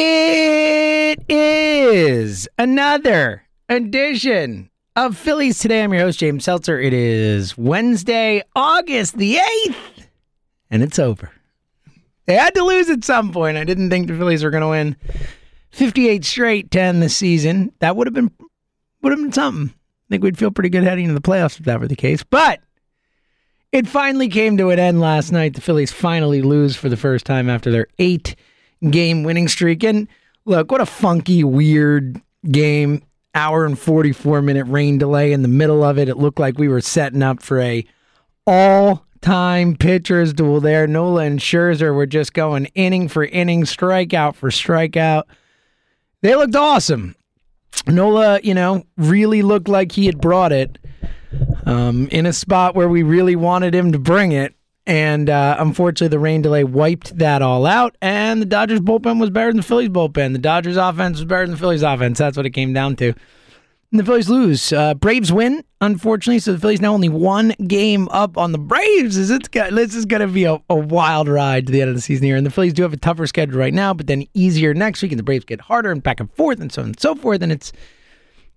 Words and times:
It 0.00 1.24
is 1.28 2.48
another 2.56 3.42
edition 3.68 4.70
of 4.94 5.18
Phillies 5.18 5.58
Today. 5.58 5.82
I'm 5.82 5.92
your 5.92 6.02
host, 6.02 6.20
James 6.20 6.44
Seltzer. 6.44 6.78
It 6.78 6.92
is 6.92 7.58
Wednesday, 7.58 8.44
August 8.54 9.18
the 9.18 9.38
8th, 9.66 10.06
and 10.70 10.84
it's 10.84 11.00
over. 11.00 11.32
They 12.26 12.34
had 12.34 12.54
to 12.54 12.62
lose 12.62 12.88
at 12.90 13.02
some 13.02 13.32
point. 13.32 13.56
I 13.56 13.64
didn't 13.64 13.90
think 13.90 14.06
the 14.06 14.16
Phillies 14.16 14.44
were 14.44 14.50
going 14.50 14.60
to 14.60 14.68
win 14.68 14.94
58 15.72 16.24
straight 16.24 16.70
10 16.70 17.00
this 17.00 17.16
season. 17.16 17.72
That 17.80 17.96
would 17.96 18.06
have 18.06 18.14
been 18.14 18.30
would 19.02 19.10
have 19.10 19.20
been 19.20 19.32
something. 19.32 19.74
I 19.74 20.06
think 20.10 20.22
we'd 20.22 20.38
feel 20.38 20.52
pretty 20.52 20.70
good 20.70 20.84
heading 20.84 21.06
into 21.06 21.20
the 21.20 21.28
playoffs 21.28 21.58
if 21.58 21.66
that 21.66 21.80
were 21.80 21.88
the 21.88 21.96
case. 21.96 22.22
But 22.22 22.60
it 23.72 23.88
finally 23.88 24.28
came 24.28 24.58
to 24.58 24.70
an 24.70 24.78
end 24.78 25.00
last 25.00 25.32
night. 25.32 25.54
The 25.54 25.60
Phillies 25.60 25.90
finally 25.90 26.40
lose 26.40 26.76
for 26.76 26.88
the 26.88 26.96
first 26.96 27.26
time 27.26 27.50
after 27.50 27.72
their 27.72 27.88
eight 27.98 28.36
game 28.90 29.22
winning 29.22 29.48
streak. 29.48 29.82
And 29.84 30.08
look, 30.44 30.70
what 30.70 30.80
a 30.80 30.86
funky, 30.86 31.44
weird 31.44 32.20
game. 32.50 33.02
Hour 33.34 33.66
and 33.66 33.78
44 33.78 34.42
minute 34.42 34.64
rain 34.64 34.98
delay 34.98 35.32
in 35.32 35.42
the 35.42 35.48
middle 35.48 35.84
of 35.84 35.98
it. 35.98 36.08
It 36.08 36.16
looked 36.16 36.40
like 36.40 36.58
we 36.58 36.66
were 36.66 36.80
setting 36.80 37.22
up 37.22 37.42
for 37.42 37.60
a 37.60 37.84
all 38.46 39.04
time 39.20 39.76
pitchers 39.76 40.32
duel 40.32 40.60
there. 40.60 40.86
Nola 40.86 41.24
and 41.24 41.38
Scherzer 41.38 41.94
were 41.94 42.06
just 42.06 42.32
going 42.32 42.66
inning 42.74 43.08
for 43.08 43.24
inning, 43.24 43.64
strikeout 43.64 44.34
for 44.34 44.50
strikeout. 44.50 45.24
They 46.22 46.34
looked 46.34 46.56
awesome. 46.56 47.14
Nola, 47.86 48.40
you 48.42 48.54
know, 48.54 48.84
really 48.96 49.42
looked 49.42 49.68
like 49.68 49.92
he 49.92 50.06
had 50.06 50.20
brought 50.20 50.52
it 50.52 50.78
um, 51.66 52.08
in 52.08 52.26
a 52.26 52.32
spot 52.32 52.74
where 52.74 52.88
we 52.88 53.02
really 53.02 53.36
wanted 53.36 53.74
him 53.74 53.92
to 53.92 53.98
bring 53.98 54.32
it. 54.32 54.54
And 54.88 55.28
uh, 55.28 55.56
unfortunately, 55.58 56.08
the 56.08 56.18
rain 56.18 56.40
delay 56.40 56.64
wiped 56.64 57.18
that 57.18 57.42
all 57.42 57.66
out, 57.66 57.94
and 58.00 58.40
the 58.40 58.46
Dodgers 58.46 58.80
bullpen 58.80 59.20
was 59.20 59.28
better 59.28 59.50
than 59.50 59.58
the 59.58 59.62
Phillies 59.62 59.90
bullpen. 59.90 60.32
The 60.32 60.38
Dodgers 60.38 60.78
offense 60.78 61.18
was 61.18 61.26
better 61.26 61.44
than 61.44 61.50
the 61.52 61.58
Phillies 61.58 61.82
offense. 61.82 62.16
That's 62.16 62.38
what 62.38 62.46
it 62.46 62.50
came 62.50 62.72
down 62.72 62.96
to. 62.96 63.12
And 63.90 64.00
the 64.00 64.04
Phillies 64.04 64.30
lose. 64.30 64.72
Uh, 64.72 64.94
Braves 64.94 65.30
win, 65.30 65.62
unfortunately. 65.82 66.38
So 66.38 66.54
the 66.54 66.58
Phillies 66.58 66.80
now 66.80 66.94
only 66.94 67.10
one 67.10 67.50
game 67.66 68.08
up 68.08 68.38
on 68.38 68.52
the 68.52 68.58
Braves. 68.58 69.18
Is 69.18 69.30
it's 69.30 69.46
this 69.50 69.94
is 69.94 70.06
going 70.06 70.20
to 70.20 70.26
be 70.26 70.44
a, 70.44 70.58
a, 70.70 70.74
wild 70.74 71.28
ride 71.28 71.66
to 71.66 71.72
the 71.72 71.82
end 71.82 71.90
of 71.90 71.94
the 71.94 72.00
season 72.00 72.24
here. 72.24 72.36
And 72.36 72.46
the 72.46 72.50
Phillies 72.50 72.72
do 72.72 72.82
have 72.82 72.94
a 72.94 72.98
tougher 72.98 73.26
schedule 73.26 73.58
right 73.58 73.74
now, 73.74 73.92
but 73.92 74.06
then 74.06 74.24
easier 74.32 74.72
next 74.72 75.02
week, 75.02 75.12
and 75.12 75.18
the 75.18 75.22
Braves 75.22 75.44
get 75.44 75.60
harder 75.60 75.90
and 75.90 76.02
back 76.02 76.18
and 76.18 76.32
forth, 76.32 76.60
and 76.60 76.72
so 76.72 76.80
on 76.80 76.88
and 76.88 77.00
so 77.00 77.14
forth. 77.14 77.42
And 77.42 77.52
it's 77.52 77.72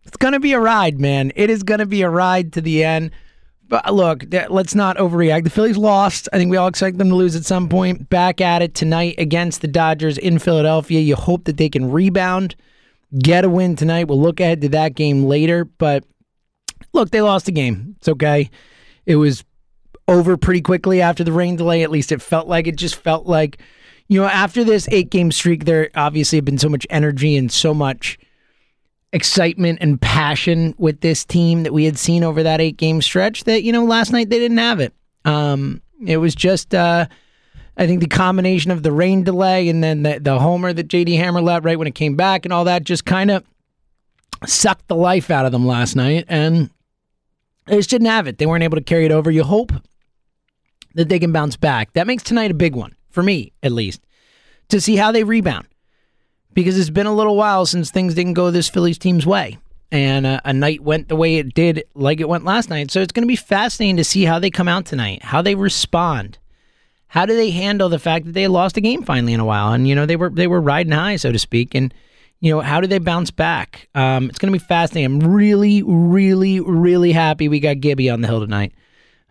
it's 0.06 0.16
going 0.16 0.34
to 0.34 0.40
be 0.40 0.54
a 0.54 0.62
ride, 0.62 1.02
man. 1.02 1.34
It 1.36 1.50
is 1.50 1.62
going 1.64 1.80
to 1.82 1.86
be 1.86 2.04
a 2.04 2.10
ride 2.10 2.54
to 2.54 2.62
the 2.62 2.86
end. 2.86 3.12
But 3.72 3.88
uh, 3.88 3.92
look, 3.94 4.26
let's 4.50 4.76
not 4.76 4.98
overreact. 4.98 5.46
The 5.46 5.50
Phillies 5.50 5.78
lost. 5.78 6.28
I 6.34 6.38
think 6.38 6.52
we 6.52 6.58
all 6.58 6.68
expect 6.68 6.98
them 6.98 7.08
to 7.08 7.16
lose 7.16 7.38
at 7.38 7.46
some 7.46 7.70
point. 7.70 8.10
Back 8.10 8.42
at 8.42 8.62
it 8.62 8.76
tonight 8.76 9.16
against 9.18 9.62
the 9.62 9.70
Dodgers 9.70 10.18
in 10.18 10.40
Philadelphia. 10.40 11.00
You 11.00 11.16
hope 11.16 11.46
that 11.46 11.56
they 11.56 11.70
can 11.70 11.90
rebound, 11.90 12.58
get 13.18 13.46
a 13.46 13.50
win 13.50 13.78
tonight. 13.78 14.10
We'll 14.10 14.22
look 14.22 14.42
ahead 14.42 14.60
to 14.62 14.70
that 14.70 14.94
game 14.96 15.24
later. 15.24 15.64
But 15.64 16.04
look, 16.92 17.12
they 17.12 17.22
lost 17.22 17.46
the 17.46 17.54
game. 17.54 17.96
It's 17.98 18.10
okay. 18.10 18.50
It 19.06 19.16
was 19.16 19.46
over 20.06 20.36
pretty 20.36 20.62
quickly 20.62 21.02
after 21.02 21.24
the 21.24 21.32
rain 21.32 21.56
delay. 21.56 21.82
At 21.82 21.92
least 21.92 22.12
it 22.12 22.22
felt 22.22 22.50
like 22.50 22.68
it 22.68 22.76
just 22.76 22.98
felt 22.98 23.26
like, 23.26 23.62
you 24.10 24.20
know, 24.20 24.28
after 24.28 24.66
this 24.66 24.90
eight 24.92 25.10
game 25.10 25.32
streak, 25.32 25.64
there 25.64 25.90
obviously 25.96 26.40
have 26.40 26.46
been 26.46 26.58
so 26.58 26.68
much 26.68 26.86
energy 26.90 27.38
and 27.38 27.50
so 27.50 27.74
much 27.74 28.20
excitement 29.14 29.80
and 29.82 30.00
passion 30.00 30.74
with 30.78 31.02
this 31.02 31.26
team 31.26 31.64
that 31.64 31.74
we 31.74 31.86
had 31.86 31.98
seen 31.98 32.24
over 32.24 32.44
that 32.44 32.62
eight 32.62 32.78
game 32.78 33.02
stretch 33.02 33.44
that, 33.44 33.64
you 33.64 33.72
know, 33.72 33.84
last 33.84 34.12
night 34.12 34.30
they 34.30 34.40
didn't 34.40 34.58
have 34.58 34.80
it. 34.80 34.94
Um, 35.26 35.82
it 36.06 36.18
was 36.18 36.34
just, 36.34 36.74
uh, 36.74 37.08
I 37.78 37.88
think 37.88 38.00
the 38.00 38.08
combination 38.08 38.72
of 38.72 38.84
the 38.84 38.92
rain 38.92 39.24
delay 39.24 39.68
and 39.70 39.84
then 39.84 40.04
the, 40.04 40.20
the 40.20 40.40
homer 40.40 40.72
that 40.74 40.88
JD 40.88 41.18
Hammer 41.18 41.42
let 41.42 41.64
right 41.64 41.78
when 41.78 41.88
it 41.88 41.96
came 41.96 42.16
back 42.16 42.46
and 42.46 42.54
all 42.54 42.66
that 42.66 42.84
just 42.84 43.06
kind 43.06 43.32
of 43.32 43.44
sucked 44.46 44.88
the 44.88 44.96
life 44.96 45.30
out 45.30 45.46
of 45.46 45.52
them 45.52 45.66
last 45.66 45.96
night. 45.96 46.26
And 46.28 46.70
they 47.68 47.78
just 47.78 47.90
didn't 47.90 48.08
have 48.08 48.28
it. 48.28 48.38
They 48.38 48.46
weren't 48.46 48.64
able 48.64 48.78
to 48.78 48.84
carry 48.84 49.06
it 49.06 49.12
over. 49.12 49.30
You 49.30 49.44
hope 49.44 49.72
that 50.96 51.10
they 51.10 51.20
can 51.20 51.32
bounce 51.32 51.58
back. 51.58 51.94
That 51.94 52.08
makes 52.08 52.24
tonight 52.24 52.52
a 52.52 52.56
big 52.56 52.76
one, 52.76 52.96
for 53.10 53.24
me 53.24 53.52
at 53.62 53.72
least, 53.72 54.02
to 54.70 54.80
see 54.80 54.96
how 54.96 55.12
they 55.12 55.24
rebound 55.24 55.68
because 56.54 56.78
it's 56.78 56.90
been 56.90 57.08
a 57.08 57.14
little 57.14 57.36
while 57.36 57.66
since 57.66 57.92
things 57.92 58.14
didn't 58.14 58.34
go 58.34 58.52
this 58.52 58.70
Phillies 58.70 58.98
team's 58.98 59.26
way. 59.26 59.58
And 59.92 60.26
uh, 60.26 60.40
a 60.46 60.54
night 60.54 60.82
went 60.82 61.10
the 61.10 61.18
way 61.18 61.36
it 61.36 61.54
did, 61.54 61.84
like 61.96 62.22
it 62.22 62.30
went 62.30 62.46
last 62.46 62.70
night. 62.70 62.92
So 62.92 63.02
it's 63.02 63.12
going 63.12 63.24
to 63.24 63.28
be 63.28 63.36
fascinating 63.36 63.98
to 63.98 64.04
see 64.04 64.24
how 64.24 64.40
they 64.40 64.50
come 64.50 64.70
out 64.70 64.86
tonight, 64.86 65.22
how 65.24 65.42
they 65.42 65.56
respond. 65.56 66.38
How 67.08 67.26
do 67.26 67.36
they 67.36 67.52
handle 67.52 67.90
the 67.90 68.00
fact 68.00 68.26
that 68.26 68.32
they 68.32 68.48
lost 68.48 68.78
a 68.78 68.82
game 68.82 69.04
finally 69.04 69.34
in 69.34 69.42
a 69.42 69.46
while, 69.46 69.74
and 69.74 69.86
you 69.86 69.96
know 69.96 70.06
they 70.06 70.16
were 70.16 70.30
they 70.30 70.48
were 70.48 70.62
riding 70.62 70.94
high, 70.94 71.18
so 71.18 71.30
to 71.30 71.40
speak, 71.40 71.76
and 71.76 71.94
you 72.40 72.54
know 72.54 72.62
how 72.62 72.80
do 72.80 72.88
they 72.88 73.00
bounce 73.00 73.32
back? 73.32 73.90
Um, 73.94 74.30
it's 74.30 74.40
going 74.40 74.54
to 74.54 74.58
be 74.58 74.66
fascinating. 74.66 75.22
I'm 75.22 75.34
really, 75.34 75.84
really, 75.84 76.62
really 76.62 77.12
happy 77.12 77.50
we 77.50 77.60
got 77.60 77.82
Gibby 77.82 78.10
on 78.10 78.22
the 78.22 78.30
hill 78.30 78.40
tonight. 78.40 78.72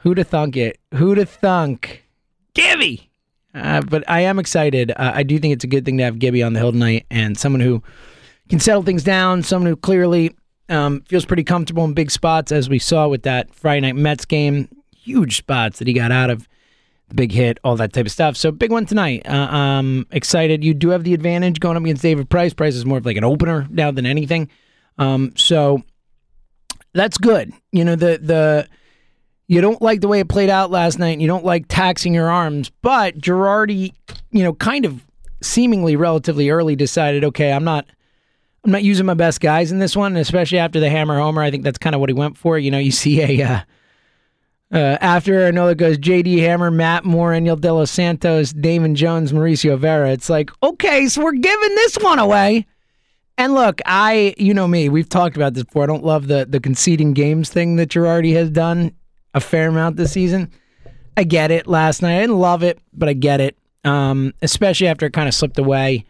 Who'd 0.01 0.19
have 0.19 0.29
thunk 0.29 0.59
it? 0.59 0.79
Who'd 0.93 1.17
have 1.17 1.31
thunk? 1.31 2.05
Gibby. 2.53 3.10
Uh, 3.55 3.81
but 3.83 4.09
I 4.09 4.21
am 4.21 4.39
excited. 4.39 4.93
Uh, 4.93 5.13
I 5.15 5.23
do 5.23 5.39
think 5.39 5.53
it's 5.53 5.65
a 5.65 5.69
good 5.69 5.85
thing 5.85 5.99
to 5.99 6.05
have 6.05 6.19
Gibby 6.19 6.43
on 6.43 6.53
the 6.53 6.61
hill 6.61 6.73
tonight 6.73 7.07
and 7.11 7.37
someone 7.37 7.61
who 7.61 7.83
can 8.49 8.61
settle 8.61 8.83
things 8.83 9.03
down, 9.03 9.43
someone 9.43 9.69
who 9.69 9.77
clearly 9.77 10.35
um, 10.69 11.03
feels 11.03 11.25
pretty 11.25 11.45
comfortable 11.45 11.85
in 11.85 11.95
big 11.95 12.11
spots, 12.11 12.53
as 12.53 12.69
we 12.69 12.79
saw 12.79 13.09
with 13.09 13.23
that 13.25 13.53
Friday 13.55 13.81
night 13.81 13.97
Mets 13.97 14.25
game. 14.25 14.69
Huge 14.95 15.37
spots 15.37 15.79
that 15.79 15.89
he 15.89 15.95
got 15.95 16.13
out 16.13 16.31
of 16.31 16.49
the 17.09 17.15
big 17.15 17.33
hit, 17.33 17.59
all 17.65 17.77
that 17.77 17.93
type 17.93 18.07
of 18.07 18.13
stuff. 18.13 18.37
So 18.37 18.53
big 18.53 18.71
one 18.71 18.87
tonight. 18.87 19.23
Uh, 19.29 19.49
I'm 19.51 20.07
excited. 20.13 20.63
You 20.63 20.75
do 20.75 20.91
have 20.91 21.05
the 21.05 21.15
advantage 21.15 21.59
going 21.59 21.77
up 21.77 21.83
against 21.83 22.03
David 22.03 22.31
Price. 22.31 22.55
Price 22.55 22.75
is 22.75 22.87
more 22.87 22.99
of 22.99 23.07
like 23.07 23.17
an 23.17 23.25
opener 23.25 23.67
now 23.71 23.91
than 23.91 24.07
anything. 24.07 24.49
Um, 24.99 25.33
so 25.37 25.83
that's 26.93 27.19
good. 27.19 27.53
You 27.73 27.85
know 27.85 27.97
the 27.97 28.19
the 28.23 28.69
you 29.51 29.61
don't 29.61 29.83
like 29.83 30.01
the 30.01 30.07
way 30.07 30.21
it 30.21 30.29
played 30.29 30.49
out 30.49 30.71
last 30.71 31.01
night, 31.01 31.11
and 31.11 31.21
you 31.21 31.27
don't 31.27 31.45
like 31.45 31.67
taxing 31.67 32.15
your 32.15 32.31
arms. 32.31 32.71
But 32.83 33.19
Girardi, 33.19 33.93
you 34.31 34.45
know, 34.45 34.55
kind 34.55 34.85
of 34.85 35.05
seemingly 35.43 35.97
relatively 35.97 36.51
early 36.51 36.77
decided, 36.77 37.25
okay, 37.25 37.53
I'm 37.53 37.65
not. 37.65 37.85
I'm 38.63 38.71
not 38.71 38.85
using 38.85 39.07
my 39.07 39.15
best 39.15 39.41
guys 39.41 39.73
in 39.73 39.79
this 39.81 39.97
one, 39.97 40.17
especially 40.17 40.59
after 40.59 40.79
the 40.79 40.91
hammer 40.91 41.19
homer. 41.19 41.43
I 41.43 41.51
think 41.51 41.65
that's 41.65 41.79
kind 41.79 41.95
of 41.95 42.01
what 42.01 42.11
he 42.11 42.15
went 42.15 42.37
for. 42.37 42.59
You 42.59 42.71
know, 42.71 42.79
you 42.79 42.91
see 42.93 43.41
a 43.41 43.45
uh, 43.45 43.61
uh, 44.73 44.99
after 45.01 45.47
another 45.47 45.75
goes 45.75 45.99
J.D. 45.99 46.39
Hammer, 46.39 46.71
Matt 46.71 47.05
Moore, 47.05 47.33
Enyel 47.33 47.61
De 47.61 47.73
Los 47.73 47.91
Santos, 47.91 48.53
Damon 48.53 48.95
Jones, 48.95 49.33
Mauricio 49.33 49.77
Llovera. 49.77 50.13
It's 50.13 50.31
like, 50.31 50.51
okay, 50.63 51.09
so 51.09 51.25
we're 51.25 51.33
giving 51.33 51.75
this 51.75 51.97
one 51.97 52.21
away. 52.21 52.67
And 53.37 53.55
look, 53.55 53.81
I, 53.85 54.35
you 54.39 54.55
know 54.55 54.69
me, 54.69 54.89
we've 54.89 55.09
talked 55.09 55.35
about 55.35 55.55
this 55.55 55.65
before. 55.65 55.83
I 55.83 55.87
don't 55.87 56.05
love 56.05 56.29
the 56.29 56.47
the 56.49 56.61
conceding 56.61 57.15
games 57.15 57.51
thing 57.51 57.75
that 57.77 57.89
Girardi 57.89 58.35
has 58.35 58.49
done 58.51 58.93
a 59.35 59.41
fair 59.41 59.69
amount 59.69 59.97
this 59.97 60.13
season. 60.13 60.51
I 61.17 61.25
get 61.25 61.51
it 61.51 61.67
last 61.67 62.03
night. 62.03 62.17
I 62.17 62.21
didn't 62.21 62.39
love 62.39 62.63
it, 62.63 62.79
but 62.93 63.09
I 63.09 63.13
get 63.13 63.41
it. 63.41 63.57
Um, 63.85 64.35
especially 64.43 64.89
after 64.89 65.07
it 65.07 65.13
kind 65.13 65.29
of 65.29 65.35
slipped 65.35 65.59
away. 65.59 66.05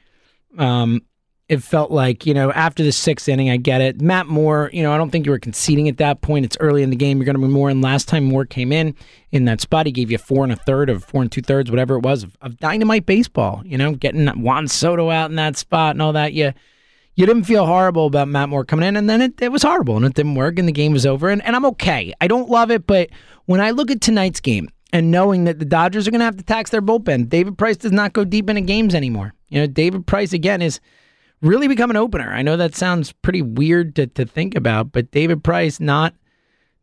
Um, 0.58 1.02
it 1.48 1.64
felt 1.64 1.90
like, 1.90 2.26
you 2.26 2.34
know, 2.34 2.52
after 2.52 2.84
the 2.84 2.92
sixth 2.92 3.28
inning, 3.28 3.50
I 3.50 3.56
get 3.56 3.80
it. 3.80 4.00
Matt 4.00 4.28
Moore, 4.28 4.70
you 4.72 4.84
know, 4.84 4.92
I 4.92 4.96
don't 4.96 5.10
think 5.10 5.26
you 5.26 5.32
were 5.32 5.38
conceding 5.40 5.88
at 5.88 5.96
that 5.96 6.20
point. 6.20 6.44
It's 6.44 6.56
early 6.60 6.84
in 6.84 6.90
the 6.90 6.96
game. 6.96 7.18
You're 7.18 7.24
going 7.24 7.34
to 7.34 7.40
be 7.40 7.52
more. 7.52 7.68
And 7.68 7.82
last 7.82 8.06
time 8.06 8.22
Moore 8.22 8.44
came 8.44 8.70
in 8.70 8.94
in 9.32 9.46
that 9.46 9.60
spot, 9.60 9.86
he 9.86 9.90
gave 9.92 10.12
you 10.12 10.18
four 10.18 10.44
and 10.44 10.52
a 10.52 10.56
third 10.56 10.88
of 10.88 11.02
four 11.02 11.22
and 11.22 11.32
two 11.32 11.42
thirds, 11.42 11.68
whatever 11.68 11.96
it 11.96 12.04
was, 12.04 12.22
of, 12.22 12.36
of 12.40 12.56
dynamite 12.58 13.04
baseball, 13.04 13.62
you 13.64 13.76
know, 13.76 13.94
getting 13.96 14.28
Juan 14.42 14.68
Soto 14.68 15.10
out 15.10 15.30
in 15.30 15.36
that 15.36 15.56
spot 15.56 15.96
and 15.96 16.02
all 16.02 16.12
that. 16.12 16.34
You, 16.34 16.52
you 17.14 17.26
didn't 17.26 17.44
feel 17.44 17.66
horrible 17.66 18.06
about 18.06 18.28
Matt 18.28 18.48
Moore 18.48 18.64
coming 18.64 18.88
in, 18.88 18.96
and 18.96 19.08
then 19.08 19.20
it, 19.20 19.40
it 19.42 19.52
was 19.52 19.62
horrible 19.62 19.96
and 19.96 20.06
it 20.06 20.14
didn't 20.14 20.34
work, 20.36 20.58
and 20.58 20.66
the 20.66 20.72
game 20.72 20.92
was 20.92 21.06
over. 21.06 21.28
And, 21.28 21.44
and 21.44 21.54
I'm 21.56 21.66
okay. 21.66 22.12
I 22.20 22.28
don't 22.28 22.48
love 22.48 22.70
it, 22.70 22.86
but 22.86 23.10
when 23.46 23.60
I 23.60 23.70
look 23.70 23.90
at 23.90 24.00
tonight's 24.00 24.40
game 24.40 24.68
and 24.92 25.10
knowing 25.10 25.44
that 25.44 25.58
the 25.58 25.64
Dodgers 25.64 26.06
are 26.06 26.10
going 26.10 26.20
to 26.20 26.24
have 26.24 26.36
to 26.36 26.44
tax 26.44 26.70
their 26.70 26.82
bullpen, 26.82 27.28
David 27.28 27.58
Price 27.58 27.76
does 27.76 27.92
not 27.92 28.12
go 28.12 28.24
deep 28.24 28.48
into 28.48 28.62
games 28.62 28.94
anymore. 28.94 29.34
You 29.48 29.60
know, 29.60 29.66
David 29.66 30.06
Price, 30.06 30.32
again, 30.32 30.62
is 30.62 30.80
really 31.42 31.68
become 31.68 31.90
an 31.90 31.96
opener. 31.96 32.32
I 32.32 32.42
know 32.42 32.56
that 32.56 32.74
sounds 32.74 33.12
pretty 33.12 33.42
weird 33.42 33.96
to, 33.96 34.06
to 34.06 34.24
think 34.24 34.54
about, 34.54 34.92
but 34.92 35.10
David 35.10 35.42
Price, 35.42 35.80
not 35.80 36.14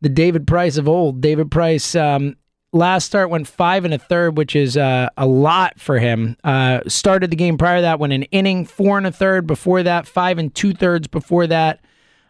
the 0.02 0.10
David 0.10 0.46
Price 0.48 0.78
of 0.78 0.88
old. 0.88 1.22
David 1.22 1.50
Price 1.52 1.96
um, 1.96 2.36
last 2.74 3.06
start 3.06 3.30
went 3.30 3.48
five 3.48 3.86
and 3.86 3.94
a 3.94 3.98
third, 3.98 4.38
which 4.38 4.56
is 4.56 4.78
uh, 4.78 5.10
a 5.18 5.26
lot 5.26 5.80
for 5.80 6.00
him. 6.00 6.38
Uh, 6.44 6.82
started 6.88 7.30
the 7.32 7.36
game 7.36 7.58
prior 7.58 7.78
to 7.78 7.82
that, 7.82 8.00
went 8.00 8.14
an 8.14 8.24
inning, 8.24 8.66
four 8.66 8.98
and 8.98 9.08
a 9.08 9.12
third 9.12 9.48
before 9.48 9.84
that, 9.84 10.08
five 10.08 10.38
and 10.38 10.54
two 10.54 10.74
thirds 10.74 11.08
before 11.08 11.48
that. 11.48 11.80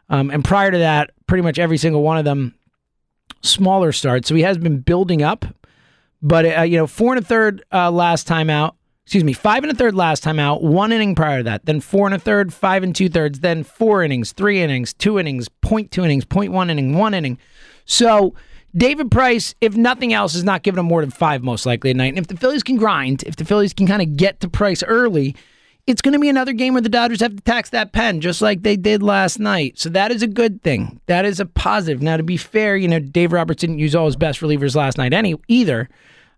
Um, 0.09 0.29
and 0.29 0.43
prior 0.43 0.71
to 0.71 0.77
that, 0.77 1.11
pretty 1.25 1.41
much 1.41 1.59
every 1.59 1.77
single 1.77 2.01
one 2.01 2.17
of 2.17 2.25
them 2.25 2.55
smaller 3.41 3.91
starts. 3.91 4.27
So 4.29 4.35
he 4.35 4.41
has 4.43 4.57
been 4.57 4.79
building 4.79 5.21
up, 5.21 5.45
but 6.21 6.57
uh, 6.57 6.61
you 6.61 6.77
know, 6.77 6.87
four 6.87 7.13
and 7.13 7.23
a 7.23 7.27
third 7.27 7.63
uh, 7.71 7.91
last 7.91 8.27
time 8.27 8.49
out. 8.49 8.75
Excuse 9.05 9.23
me, 9.23 9.31
five 9.31 9.63
and 9.63 9.71
a 9.71 9.75
third 9.75 9.95
last 9.95 10.21
time 10.21 10.37
out, 10.37 10.61
one 10.61 10.91
inning 10.91 11.15
prior 11.15 11.37
to 11.37 11.43
that, 11.43 11.65
then 11.65 11.79
four 11.79 12.07
and 12.07 12.13
a 12.13 12.19
third, 12.19 12.53
five 12.53 12.83
and 12.83 12.93
two 12.93 13.07
thirds, 13.07 13.39
then 13.39 13.63
four 13.63 14.03
innings, 14.03 14.33
three 14.33 14.61
innings, 14.61 14.93
two 14.93 15.17
innings, 15.17 15.47
point 15.47 15.91
two 15.91 16.03
innings, 16.03 16.25
point 16.25 16.51
one 16.51 16.69
inning, 16.69 16.93
one 16.93 17.13
inning. 17.13 17.37
So 17.85 18.35
David 18.77 19.09
Price, 19.09 19.55
if 19.59 19.75
nothing 19.75 20.13
else, 20.13 20.35
is 20.35 20.43
not 20.43 20.61
giving 20.63 20.79
him 20.79 20.85
more 20.85 21.01
than 21.01 21.09
five 21.09 21.41
most 21.43 21.65
likely 21.65 21.89
at 21.89 21.95
night. 21.95 22.09
And 22.09 22.19
if 22.19 22.27
the 22.27 22.37
Phillies 22.37 22.63
can 22.63 22.77
grind, 22.77 23.23
if 23.23 23.35
the 23.35 23.45
Phillies 23.45 23.73
can 23.73 23.87
kind 23.87 24.01
of 24.01 24.15
get 24.15 24.39
to 24.41 24.49
Price 24.49 24.83
early, 24.83 25.35
it's 25.87 26.01
going 26.01 26.13
to 26.13 26.19
be 26.19 26.29
another 26.29 26.53
game 26.53 26.73
where 26.73 26.81
the 26.81 26.89
Dodgers 26.89 27.21
have 27.21 27.35
to 27.35 27.41
tax 27.41 27.69
that 27.69 27.93
pen, 27.93 28.21
just 28.21 28.41
like 28.41 28.61
they 28.61 28.75
did 28.75 29.01
last 29.01 29.39
night. 29.39 29.79
So 29.79 29.89
that 29.89 30.11
is 30.11 30.21
a 30.21 30.27
good 30.27 30.61
thing. 30.61 30.99
That 31.07 31.25
is 31.25 31.39
a 31.39 31.45
positive. 31.45 32.01
Now, 32.01 32.17
to 32.17 32.23
be 32.23 32.37
fair, 32.37 32.75
you 32.75 32.89
know, 32.89 32.99
Dave 32.99 33.31
Roberts 33.31 33.61
didn't 33.61 33.79
use 33.79 33.95
all 33.95 34.05
his 34.05 34.17
best 34.17 34.41
relievers 34.41 34.75
last 34.75 34.97
night 34.97 35.13
any 35.13 35.35
either. 35.47 35.89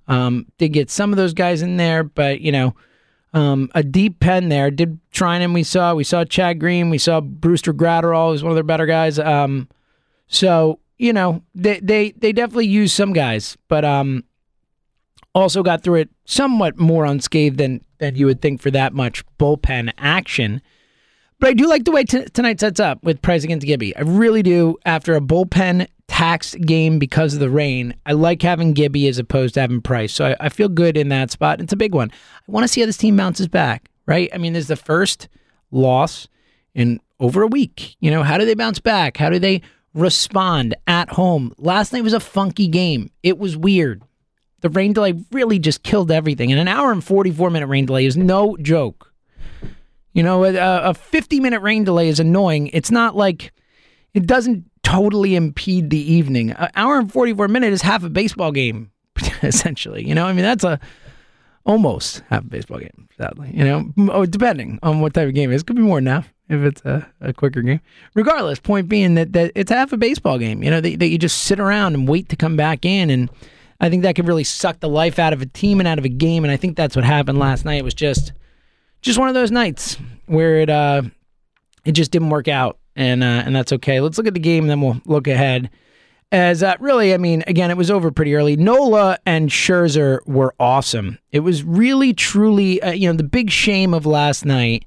Um, 0.07 0.45
did 0.59 0.69
get 0.69 0.89
some 0.89 1.11
of 1.11 1.17
those 1.17 1.33
guys 1.33 1.61
in 1.61 1.77
there, 1.77 2.03
but 2.03 2.41
you 2.41 2.51
know, 2.51 2.75
um, 3.33 3.69
a 3.75 3.83
deep 3.83 4.19
pen 4.19 4.49
there. 4.49 4.71
Did 4.71 4.99
Treinen 5.11 5.53
we 5.53 5.63
saw. 5.63 5.93
We 5.93 6.03
saw 6.03 6.23
Chad 6.25 6.59
Green. 6.59 6.89
We 6.89 6.97
saw 6.97 7.19
Brusdar 7.19 7.73
Graterol, 7.73 8.31
who's 8.31 8.43
one 8.43 8.51
of 8.51 8.55
their 8.55 8.63
better 8.63 8.85
guys. 8.85 9.19
Um, 9.19 9.67
so 10.27 10.79
you 10.99 11.13
know, 11.13 11.41
they 11.55 11.79
they 11.79 12.11
they 12.11 12.31
definitely 12.33 12.67
used 12.67 12.95
some 12.95 13.13
guys, 13.13 13.57
but 13.69 13.83
um, 13.83 14.23
also 15.33 15.63
got 15.63 15.81
through 15.81 16.01
it 16.01 16.09
somewhat 16.25 16.77
more 16.77 17.05
unscathed 17.05 17.57
than 17.57 17.83
than 17.97 18.15
you 18.15 18.25
would 18.27 18.41
think 18.41 18.61
for 18.61 18.69
that 18.71 18.93
much 18.93 19.25
bullpen 19.39 19.91
action. 19.97 20.61
But 21.39 21.49
I 21.49 21.53
do 21.53 21.67
like 21.67 21.85
the 21.85 21.91
way 21.91 22.03
t- 22.03 22.25
tonight 22.25 22.59
sets 22.59 22.81
up 22.81 23.01
with 23.01 23.21
Price 23.21 23.45
against 23.45 23.65
Gibby. 23.65 23.95
I 23.95 24.01
really 24.01 24.43
do. 24.43 24.77
After 24.85 25.15
a 25.15 25.21
bullpen 25.21 25.87
taxed 26.07 26.59
game 26.61 26.99
because 26.99 27.33
of 27.33 27.39
the 27.39 27.49
rain, 27.49 27.95
I 28.05 28.11
like 28.11 28.41
having 28.41 28.73
Gibby 28.73 29.07
as 29.07 29.19
opposed 29.19 29.53
to 29.53 29.61
having 29.61 29.81
Price. 29.81 30.13
So 30.13 30.25
I, 30.25 30.35
I 30.41 30.49
feel 30.49 30.67
good 30.67 30.97
in 30.97 31.07
that 31.09 31.31
spot. 31.31 31.61
It's 31.61 31.71
a 31.71 31.77
big 31.77 31.95
one. 31.95 32.11
I 32.11 32.51
want 32.51 32.65
to 32.65 32.67
see 32.67 32.81
how 32.81 32.87
this 32.87 32.97
team 32.97 33.15
bounces 33.15 33.47
back, 33.47 33.89
right? 34.05 34.29
I 34.33 34.37
mean, 34.37 34.51
this 34.51 34.63
is 34.63 34.67
the 34.67 34.75
first 34.75 35.29
loss 35.71 36.27
in 36.75 36.99
over 37.21 37.41
a 37.41 37.47
week. 37.47 37.95
You 38.01 38.11
know, 38.11 38.23
how 38.23 38.37
do 38.37 38.43
they 38.43 38.53
bounce 38.53 38.79
back? 38.79 39.15
How 39.15 39.29
do 39.29 39.39
they 39.39 39.61
respond 39.93 40.75
at 40.87 41.09
home? 41.09 41.53
Last 41.57 41.93
night 41.93 42.03
was 42.03 42.13
a 42.13 42.19
funky 42.19 42.67
game. 42.67 43.11
It 43.23 43.37
was 43.37 43.57
weird. 43.57 44.03
The 44.61 44.69
rain 44.69 44.93
delay 44.93 45.13
really 45.31 45.59
just 45.59 45.83
killed 45.83 46.11
everything. 46.11 46.51
And 46.51 46.59
an 46.59 46.67
hour 46.67 46.91
and 46.91 47.03
44 47.03 47.49
minute 47.49 47.67
rain 47.67 47.85
delay 47.85 48.05
is 48.05 48.17
no 48.17 48.57
joke. 48.57 49.13
You 50.13 50.23
know, 50.23 50.43
a, 50.43 50.89
a 50.89 50.93
50 50.93 51.39
minute 51.39 51.61
rain 51.61 51.83
delay 51.83 52.09
is 52.09 52.19
annoying. 52.19 52.67
It's 52.67 52.91
not 52.91 53.15
like 53.15 53.53
it 54.13 54.25
doesn't 54.25 54.69
totally 54.83 55.35
impede 55.35 55.89
the 55.89 56.13
evening. 56.13 56.51
An 56.51 56.69
hour 56.75 56.97
and 56.97 57.11
44 57.11 57.47
minutes 57.47 57.75
is 57.75 57.81
half 57.83 58.03
a 58.03 58.09
baseball 58.09 58.51
game, 58.51 58.91
essentially. 59.43 60.07
You 60.07 60.15
know, 60.15 60.25
I 60.25 60.33
mean, 60.33 60.43
that's 60.43 60.63
a 60.63 60.79
almost 61.65 62.23
half 62.29 62.43
a 62.43 62.47
baseball 62.47 62.79
game, 62.79 63.07
sadly. 63.17 63.51
You 63.53 63.63
know, 63.63 63.93
oh, 64.11 64.25
depending 64.25 64.79
on 64.81 64.99
what 64.99 65.13
type 65.13 65.27
of 65.27 65.35
game 65.35 65.51
it 65.51 65.55
is. 65.55 65.63
Could 65.63 65.75
be 65.75 65.81
more 65.83 65.97
than 65.97 66.07
half 66.07 66.33
if 66.49 66.61
it's 66.61 66.81
a, 66.81 67.07
a 67.21 67.31
quicker 67.31 67.61
game. 67.61 67.79
Regardless, 68.15 68.59
point 68.59 68.89
being 68.89 69.15
that, 69.15 69.33
that 69.33 69.51
it's 69.55 69.71
half 69.71 69.93
a 69.93 69.97
baseball 69.97 70.37
game, 70.37 70.63
you 70.63 70.71
know, 70.71 70.81
that, 70.81 70.99
that 70.99 71.07
you 71.07 71.17
just 71.17 71.43
sit 71.43 71.59
around 71.59 71.93
and 71.93 72.07
wait 72.07 72.29
to 72.29 72.35
come 72.35 72.57
back 72.57 72.85
in. 72.85 73.09
And 73.09 73.29
I 73.79 73.89
think 73.89 74.03
that 74.03 74.15
could 74.15 74.27
really 74.27 74.43
suck 74.43 74.79
the 74.79 74.89
life 74.89 75.19
out 75.19 75.31
of 75.31 75.41
a 75.41 75.45
team 75.45 75.79
and 75.79 75.87
out 75.87 75.99
of 75.99 76.05
a 76.05 76.09
game. 76.09 76.43
And 76.43 76.51
I 76.51 76.57
think 76.57 76.75
that's 76.75 76.95
what 76.95 77.05
happened 77.05 77.39
last 77.39 77.65
night. 77.65 77.75
It 77.75 77.85
was 77.85 77.93
just 77.93 78.33
just 79.01 79.17
one 79.17 79.29
of 79.29 79.33
those 79.33 79.51
nights 79.51 79.97
where 80.25 80.57
it 80.59 80.69
uh 80.69 81.03
it 81.85 81.93
just 81.93 82.11
didn't 82.11 82.31
work 82.31 82.47
out 82.47 82.77
and 82.95 83.23
uh, 83.23 83.43
and 83.45 83.55
that's 83.55 83.71
okay. 83.73 84.01
Let's 84.01 84.17
look 84.17 84.27
at 84.27 84.33
the 84.33 84.39
game, 84.39 84.67
then 84.67 84.81
we'll 84.81 85.01
look 85.05 85.27
ahead. 85.27 85.69
As 86.31 86.61
uh, 86.61 86.75
really, 86.79 87.13
I 87.13 87.17
mean, 87.17 87.43
again, 87.47 87.71
it 87.71 87.77
was 87.77 87.89
over 87.89 88.11
pretty 88.11 88.35
early. 88.35 88.55
Nola 88.55 89.17
and 89.25 89.49
Scherzer 89.49 90.19
were 90.27 90.53
awesome. 90.59 91.17
It 91.31 91.39
was 91.39 91.63
really, 91.63 92.13
truly, 92.13 92.79
uh, 92.83 92.91
you 92.91 93.09
know, 93.09 93.17
the 93.17 93.23
big 93.23 93.49
shame 93.49 93.95
of 93.95 94.05
last 94.05 94.45
night 94.45 94.85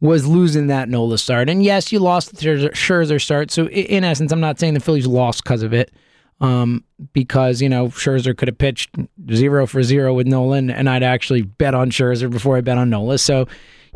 was 0.00 0.26
losing 0.26 0.68
that 0.68 0.88
Nola 0.88 1.18
start. 1.18 1.48
And 1.48 1.62
yes, 1.62 1.92
you 1.92 1.98
lost 1.98 2.34
the 2.34 2.70
Scherzer 2.70 3.20
start. 3.20 3.50
So 3.50 3.68
in 3.68 4.02
essence, 4.04 4.32
I'm 4.32 4.40
not 4.40 4.58
saying 4.58 4.74
the 4.74 4.80
Phillies 4.80 5.06
lost 5.06 5.44
because 5.44 5.62
of 5.62 5.74
it, 5.74 5.92
um, 6.40 6.84
because 7.12 7.60
you 7.60 7.68
know 7.68 7.88
Scherzer 7.88 8.36
could 8.36 8.48
have 8.48 8.58
pitched 8.58 8.90
zero 9.32 9.66
for 9.66 9.82
zero 9.82 10.14
with 10.14 10.26
Nolan, 10.26 10.70
and 10.70 10.88
I'd 10.88 11.02
actually 11.02 11.42
bet 11.42 11.74
on 11.74 11.90
Scherzer 11.90 12.30
before 12.30 12.56
I 12.56 12.62
bet 12.62 12.78
on 12.78 12.90
Nola. 12.90 13.18
So 13.18 13.46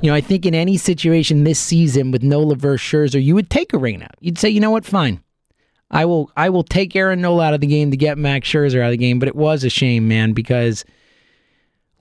you 0.03 0.11
know, 0.11 0.15
I 0.15 0.21
think 0.21 0.45
in 0.45 0.55
any 0.55 0.77
situation 0.77 1.45
this 1.45 1.61
season 1.61 2.11
with 2.11 2.23
Nola 2.23 2.57
versus 2.57 2.87
Scherzer, 2.87 3.23
you 3.23 3.35
would 3.35 3.49
take 3.49 3.73
a 3.73 3.79
rain 3.79 4.03
out. 4.03 4.17
You'd 4.21 4.39
say, 4.39 4.49
you 4.49 4.61
know 4.61 4.71
what, 4.71 4.85
fine. 4.85 5.23
I 5.91 6.05
will 6.05 6.31
I 6.37 6.51
will 6.51 6.65
take 6.65 6.97
Aaron 6.97 7.21
Nola 7.21 7.47
out 7.47 7.55
of 7.55 7.61
the 7.61 7.67
game 7.67 7.91
to 7.91 7.97
get 7.97 8.19
Max 8.19 8.49
Scherzer 8.49 8.81
out 8.81 8.87
of 8.87 8.93
the 8.93 8.97
game, 8.97 9.19
but 9.19 9.29
it 9.29 9.37
was 9.37 9.65
a 9.65 9.71
shame, 9.71 10.09
man, 10.09 10.33
because 10.33 10.85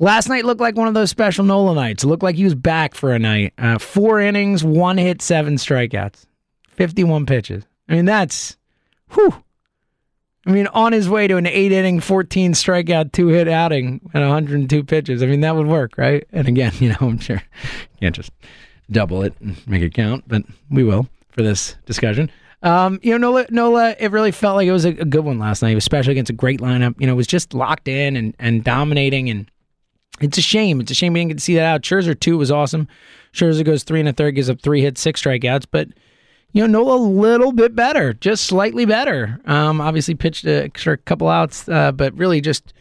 last 0.04 0.30
night 0.30 0.46
looked 0.46 0.62
like 0.62 0.76
one 0.76 0.88
of 0.88 0.94
those 0.94 1.10
special 1.10 1.46
Nola 1.46 1.74
nights. 1.74 2.04
It 2.04 2.08
looked 2.08 2.24
like 2.24 2.36
he 2.36 2.44
was 2.44 2.56
back 2.56 2.94
for 2.94 3.14
a 3.14 3.20
night. 3.20 3.54
Uh, 3.58 3.80
four 3.80 4.20
innings, 4.20 4.64
one 4.64 4.98
hit, 4.98 5.22
seven 5.22 5.56
strikeouts, 5.56 6.26
51 6.72 7.26
pitches. 7.26 7.64
I 7.88 7.96
mean, 7.96 8.06
that's, 8.06 8.58
whew. 9.12 9.34
I 10.46 10.52
mean, 10.52 10.68
on 10.68 10.92
his 10.92 11.10
way 11.10 11.28
to 11.28 11.38
an 11.38 11.48
eight 11.48 11.72
inning, 11.72 12.02
14 12.02 12.52
strikeout, 12.52 13.14
two 13.14 13.28
hit 13.28 13.48
outing 13.48 14.02
and 14.14 14.24
102 14.24 14.84
pitches. 14.84 15.24
I 15.24 15.26
mean, 15.26 15.42
that 15.42 15.56
would 15.56 15.68
work, 15.68 15.98
right? 15.98 16.28
And 16.34 16.48
again, 16.48 16.74
you 16.80 16.90
know, 16.90 16.98
I'm 17.02 17.20
sure 17.20 17.42
you 17.64 17.98
can't 18.02 18.16
just 18.16 18.32
double 18.92 19.24
it 19.24 19.34
and 19.40 19.66
make 19.68 19.82
it 19.82 19.94
count, 19.94 20.26
but 20.28 20.44
we 20.70 20.84
will 20.84 21.08
for 21.32 21.42
this 21.42 21.76
discussion. 21.86 22.30
Um, 22.62 23.00
you 23.04 23.12
know, 23.12 23.18
Nola, 23.18 23.46
Nola, 23.50 23.96
it 24.00 24.12
really 24.12 24.32
felt 24.32 24.56
like 24.56 24.68
it 24.68 24.72
was 24.72 24.86
a, 24.86 24.90
a, 24.90 25.06
good 25.06 25.26
one 25.26 25.38
last 25.38 25.62
night, 25.62 25.76
especially 25.76 26.14
against 26.14 26.30
a 26.30 26.34
great 26.34 26.62
lineup. 26.62 26.96
You 26.98 27.08
know, 27.08 27.14
it 27.14 27.18
was 27.18 27.28
just 27.28 27.54
locked 27.54 27.90
in 27.90 28.16
and, 28.16 28.34
and 28.40 28.64
dominating. 28.64 29.30
And 29.30 29.52
it's 30.22 30.38
a 30.38 30.42
shame. 30.42 30.80
It's 30.80 30.92
a 30.92 30.96
shame 30.96 31.14
we 31.14 31.20
didn't 31.20 31.30
get 31.30 31.38
to 31.40 31.44
see 31.44 31.56
that 31.56 31.66
out. 31.66 31.82
Scherzer, 31.82 32.20
two 32.20 32.38
was 32.38 32.52
awesome. 32.52 32.88
Scherzer 33.34 33.66
goes 33.66 33.84
three 33.84 34.00
and 34.00 34.10
a 34.10 34.14
third, 34.14 34.36
gives 34.36 34.50
up 34.50 34.62
three 34.62 34.82
hits, 34.82 35.02
six 35.02 35.22
strikeouts. 35.22 35.66
But 35.70 35.90
you 36.52 36.62
know, 36.62 36.68
Nola 36.68 36.98
a 36.98 37.02
little 37.02 37.52
bit 37.52 37.76
better, 37.76 38.14
just 38.14 38.46
slightly 38.46 38.86
better. 38.86 39.42
Um, 39.46 39.82
obviously 39.82 40.14
pitched 40.14 40.46
a 40.46 40.66
extra 40.66 40.98
couple 40.98 41.28
outs, 41.28 41.68
uh, 41.68 41.92
but 41.92 42.14
really 42.16 42.42
just 42.42 42.74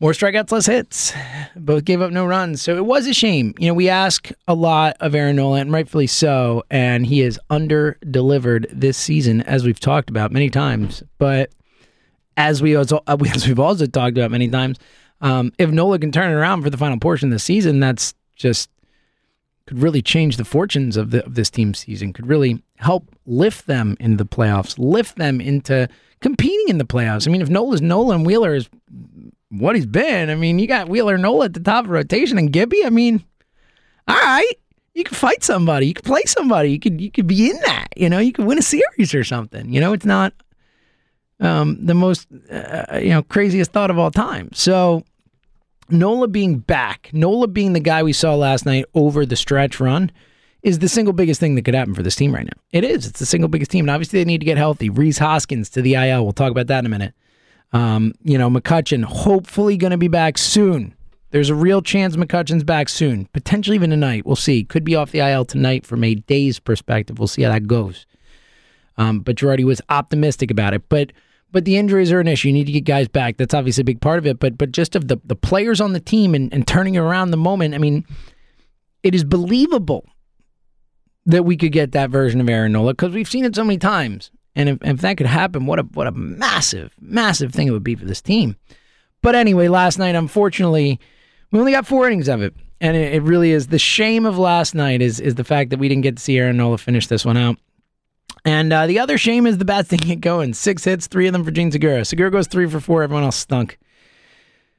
more 0.00 0.10
strikeouts, 0.10 0.50
less 0.50 0.66
hits. 0.66 1.12
Both 1.54 1.84
gave 1.84 2.02
up 2.02 2.10
no 2.10 2.26
runs, 2.26 2.60
so 2.60 2.76
it 2.76 2.84
was 2.84 3.06
a 3.06 3.14
shame. 3.14 3.54
You 3.58 3.68
know, 3.68 3.74
we 3.74 3.88
ask 3.88 4.30
a 4.48 4.54
lot 4.54 4.96
of 4.98 5.14
Aaron 5.14 5.36
Nola, 5.36 5.60
and 5.60 5.72
rightfully 5.72 6.08
so, 6.08 6.64
and 6.68 7.06
he 7.06 7.20
has 7.20 7.38
under 7.48 7.96
delivered 8.10 8.66
this 8.72 8.98
season, 8.98 9.40
as 9.42 9.64
we've 9.64 9.78
talked 9.78 10.10
about 10.10 10.32
many 10.32 10.50
times. 10.50 11.04
But 11.18 11.50
as 12.36 12.60
we 12.60 12.76
as 13.06 13.46
we've 13.46 13.60
also 13.60 13.86
talked 13.86 14.18
about 14.18 14.32
many 14.32 14.48
times, 14.48 14.78
um, 15.24 15.52
if 15.58 15.70
Nola 15.70 15.98
can 15.98 16.12
turn 16.12 16.30
it 16.30 16.34
around 16.34 16.62
for 16.62 16.70
the 16.70 16.76
final 16.76 16.98
portion 16.98 17.30
of 17.30 17.32
the 17.32 17.38
season, 17.38 17.80
that's 17.80 18.14
just 18.36 18.68
could 19.66 19.78
really 19.78 20.02
change 20.02 20.36
the 20.36 20.44
fortunes 20.44 20.98
of, 20.98 21.12
the, 21.12 21.24
of 21.24 21.34
this 21.34 21.48
team's 21.48 21.78
season, 21.78 22.12
could 22.12 22.26
really 22.26 22.62
help 22.76 23.08
lift 23.24 23.66
them 23.66 23.96
into 23.98 24.22
the 24.22 24.28
playoffs, 24.28 24.78
lift 24.78 25.16
them 25.16 25.40
into 25.40 25.88
competing 26.20 26.68
in 26.68 26.76
the 26.76 26.84
playoffs. 26.84 27.26
I 27.26 27.30
mean, 27.30 27.40
if 27.40 27.48
Nola's 27.48 27.80
Nola 27.80 28.16
and 28.16 28.26
Wheeler 28.26 28.54
is 28.54 28.68
what 29.48 29.76
he's 29.76 29.86
been, 29.86 30.28
I 30.28 30.34
mean, 30.34 30.58
you 30.58 30.66
got 30.66 30.90
Wheeler 30.90 31.16
Nola 31.16 31.46
at 31.46 31.54
the 31.54 31.60
top 31.60 31.86
of 31.86 31.90
rotation 31.90 32.36
and 32.36 32.52
Gibby. 32.52 32.84
I 32.84 32.90
mean, 32.90 33.24
all 34.06 34.16
right, 34.16 34.52
you 34.92 35.04
could 35.04 35.16
fight 35.16 35.42
somebody, 35.42 35.86
you 35.86 35.94
could 35.94 36.04
play 36.04 36.24
somebody, 36.26 36.70
you 36.70 36.78
could 36.78 37.00
you 37.00 37.10
could 37.10 37.26
be 37.26 37.48
in 37.48 37.56
that, 37.60 37.88
you 37.96 38.10
know, 38.10 38.18
you 38.18 38.32
could 38.32 38.44
win 38.44 38.58
a 38.58 38.62
series 38.62 39.14
or 39.14 39.24
something. 39.24 39.72
You 39.72 39.80
know, 39.80 39.94
it's 39.94 40.04
not 40.04 40.34
um, 41.40 41.78
the 41.84 41.94
most 41.94 42.28
uh, 42.50 42.98
you 43.00 43.08
know 43.08 43.22
craziest 43.22 43.72
thought 43.72 43.90
of 43.90 43.98
all 43.98 44.10
time. 44.10 44.50
So 44.52 45.02
Nola 45.90 46.28
being 46.28 46.58
back, 46.58 47.10
Nola 47.12 47.46
being 47.46 47.72
the 47.72 47.80
guy 47.80 48.02
we 48.02 48.12
saw 48.12 48.34
last 48.34 48.66
night 48.66 48.84
over 48.94 49.26
the 49.26 49.36
stretch 49.36 49.80
run, 49.80 50.10
is 50.62 50.78
the 50.78 50.88
single 50.88 51.12
biggest 51.12 51.40
thing 51.40 51.54
that 51.54 51.64
could 51.64 51.74
happen 51.74 51.94
for 51.94 52.02
this 52.02 52.16
team 52.16 52.34
right 52.34 52.46
now. 52.46 52.60
It 52.72 52.84
is. 52.84 53.06
It's 53.06 53.18
the 53.18 53.26
single 53.26 53.48
biggest 53.48 53.70
team. 53.70 53.84
And 53.84 53.90
obviously, 53.90 54.18
they 54.18 54.24
need 54.24 54.38
to 54.38 54.46
get 54.46 54.56
healthy. 54.56 54.88
Rhys 54.88 55.18
Hoskins 55.18 55.68
to 55.70 55.82
the 55.82 55.94
IL. 55.94 56.24
We'll 56.24 56.32
talk 56.32 56.50
about 56.50 56.68
that 56.68 56.78
in 56.80 56.86
a 56.86 56.88
minute. 56.88 57.14
Um, 57.72 58.14
you 58.22 58.38
know, 58.38 58.48
McCutchen, 58.48 59.04
hopefully 59.04 59.76
going 59.76 59.90
to 59.90 59.98
be 59.98 60.08
back 60.08 60.38
soon. 60.38 60.94
There's 61.32 61.50
a 61.50 61.54
real 61.54 61.82
chance 61.82 62.14
McCutchen's 62.14 62.62
back 62.62 62.88
soon, 62.88 63.26
potentially 63.32 63.74
even 63.74 63.90
tonight. 63.90 64.24
We'll 64.24 64.36
see. 64.36 64.62
Could 64.62 64.84
be 64.84 64.94
off 64.94 65.10
the 65.10 65.18
IL 65.18 65.44
tonight 65.44 65.84
from 65.84 66.04
a 66.04 66.14
day's 66.14 66.60
perspective. 66.60 67.18
We'll 67.18 67.28
see 67.28 67.42
how 67.42 67.50
that 67.50 67.66
goes. 67.66 68.06
Um, 68.96 69.18
but 69.20 69.34
Girardi 69.36 69.64
was 69.64 69.80
optimistic 69.88 70.50
about 70.52 70.74
it. 70.74 70.88
But 70.88 71.12
but 71.54 71.64
the 71.64 71.76
injuries 71.76 72.10
are 72.10 72.18
an 72.18 72.26
issue. 72.26 72.48
You 72.48 72.54
need 72.54 72.66
to 72.66 72.72
get 72.72 72.84
guys 72.84 73.06
back. 73.06 73.36
That's 73.36 73.54
obviously 73.54 73.82
a 73.82 73.84
big 73.84 74.00
part 74.00 74.18
of 74.18 74.26
it. 74.26 74.40
But 74.40 74.58
but 74.58 74.72
just 74.72 74.96
of 74.96 75.06
the, 75.06 75.18
the 75.24 75.36
players 75.36 75.80
on 75.80 75.92
the 75.92 76.00
team 76.00 76.34
and, 76.34 76.52
and 76.52 76.66
turning 76.66 76.96
around 76.96 77.30
the 77.30 77.36
moment, 77.36 77.74
I 77.74 77.78
mean, 77.78 78.04
it 79.04 79.14
is 79.14 79.22
believable 79.22 80.04
that 81.26 81.44
we 81.44 81.56
could 81.56 81.70
get 81.70 81.92
that 81.92 82.10
version 82.10 82.40
of 82.40 82.48
Aaron 82.48 82.72
Nola 82.72 82.92
because 82.92 83.14
we've 83.14 83.30
seen 83.30 83.44
it 83.44 83.54
so 83.54 83.62
many 83.62 83.78
times. 83.78 84.32
And 84.56 84.68
if, 84.68 84.78
if 84.82 85.00
that 85.02 85.16
could 85.16 85.28
happen, 85.28 85.64
what 85.64 85.78
a 85.78 85.82
what 85.84 86.08
a 86.08 86.12
massive, 86.12 86.92
massive 87.00 87.52
thing 87.52 87.68
it 87.68 87.70
would 87.70 87.84
be 87.84 87.94
for 87.94 88.04
this 88.04 88.20
team. 88.20 88.56
But 89.22 89.36
anyway, 89.36 89.68
last 89.68 89.96
night, 89.96 90.16
unfortunately, 90.16 90.98
we 91.52 91.60
only 91.60 91.72
got 91.72 91.86
four 91.86 92.08
innings 92.08 92.28
of 92.28 92.42
it. 92.42 92.52
And 92.80 92.96
it, 92.96 93.14
it 93.14 93.22
really 93.22 93.52
is 93.52 93.68
the 93.68 93.78
shame 93.78 94.26
of 94.26 94.38
last 94.38 94.74
night 94.74 95.00
is 95.00 95.20
is 95.20 95.36
the 95.36 95.44
fact 95.44 95.70
that 95.70 95.78
we 95.78 95.88
didn't 95.88 96.02
get 96.02 96.16
to 96.16 96.22
see 96.22 96.36
Aaron 96.36 96.56
Nola 96.56 96.78
finish 96.78 97.06
this 97.06 97.24
one 97.24 97.36
out. 97.36 97.58
And 98.44 98.72
uh, 98.72 98.86
the 98.86 98.98
other 98.98 99.16
shame 99.16 99.46
is 99.46 99.58
the 99.58 99.64
bats 99.64 99.88
didn't 99.88 100.06
get 100.06 100.20
going. 100.20 100.52
Six 100.52 100.84
hits, 100.84 101.06
three 101.06 101.26
of 101.26 101.32
them 101.32 101.44
for 101.44 101.50
Jean 101.50 101.72
Segura. 101.72 102.04
Segura 102.04 102.30
goes 102.30 102.46
three 102.46 102.68
for 102.68 102.80
four. 102.80 103.02
Everyone 103.02 103.24
else 103.24 103.36
stunk. 103.36 103.78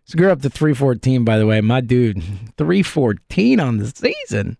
Segura 0.05 0.31
up 0.33 0.41
to 0.41 0.49
314, 0.51 1.23
by 1.23 1.39
the 1.39 1.47
way. 1.47 1.61
My 1.61 1.81
dude, 1.81 2.21
314 2.57 3.59
on 3.59 3.77
the 3.77 3.87
season. 3.87 4.57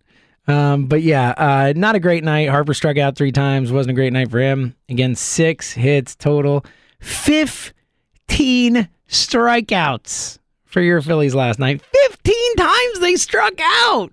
Um, 0.48 0.88
but 0.88 1.02
yeah, 1.04 1.34
uh, 1.38 1.74
not 1.76 1.96
a 1.96 2.00
great 2.00 2.24
night. 2.24 2.50
Harper 2.50 2.74
struck 2.74 2.98
out 2.98 3.16
three 3.16 3.32
times. 3.32 3.72
Wasn't 3.72 3.92
a 3.92 3.96
great 3.96 4.14
night 4.14 4.32
for 4.32 4.40
him. 4.40 4.76
Again, 4.90 5.16
six 5.16 5.72
hits 5.72 6.16
total. 6.16 6.66
15 7.00 7.74
strikeouts 9.08 10.40
for 10.66 10.82
your 10.82 11.02
Phillies 11.02 11.36
last 11.36 11.60
night. 11.60 11.82
15 12.10 12.56
times 12.58 13.00
they 13.00 13.16
struck 13.16 13.54
out. 13.62 14.12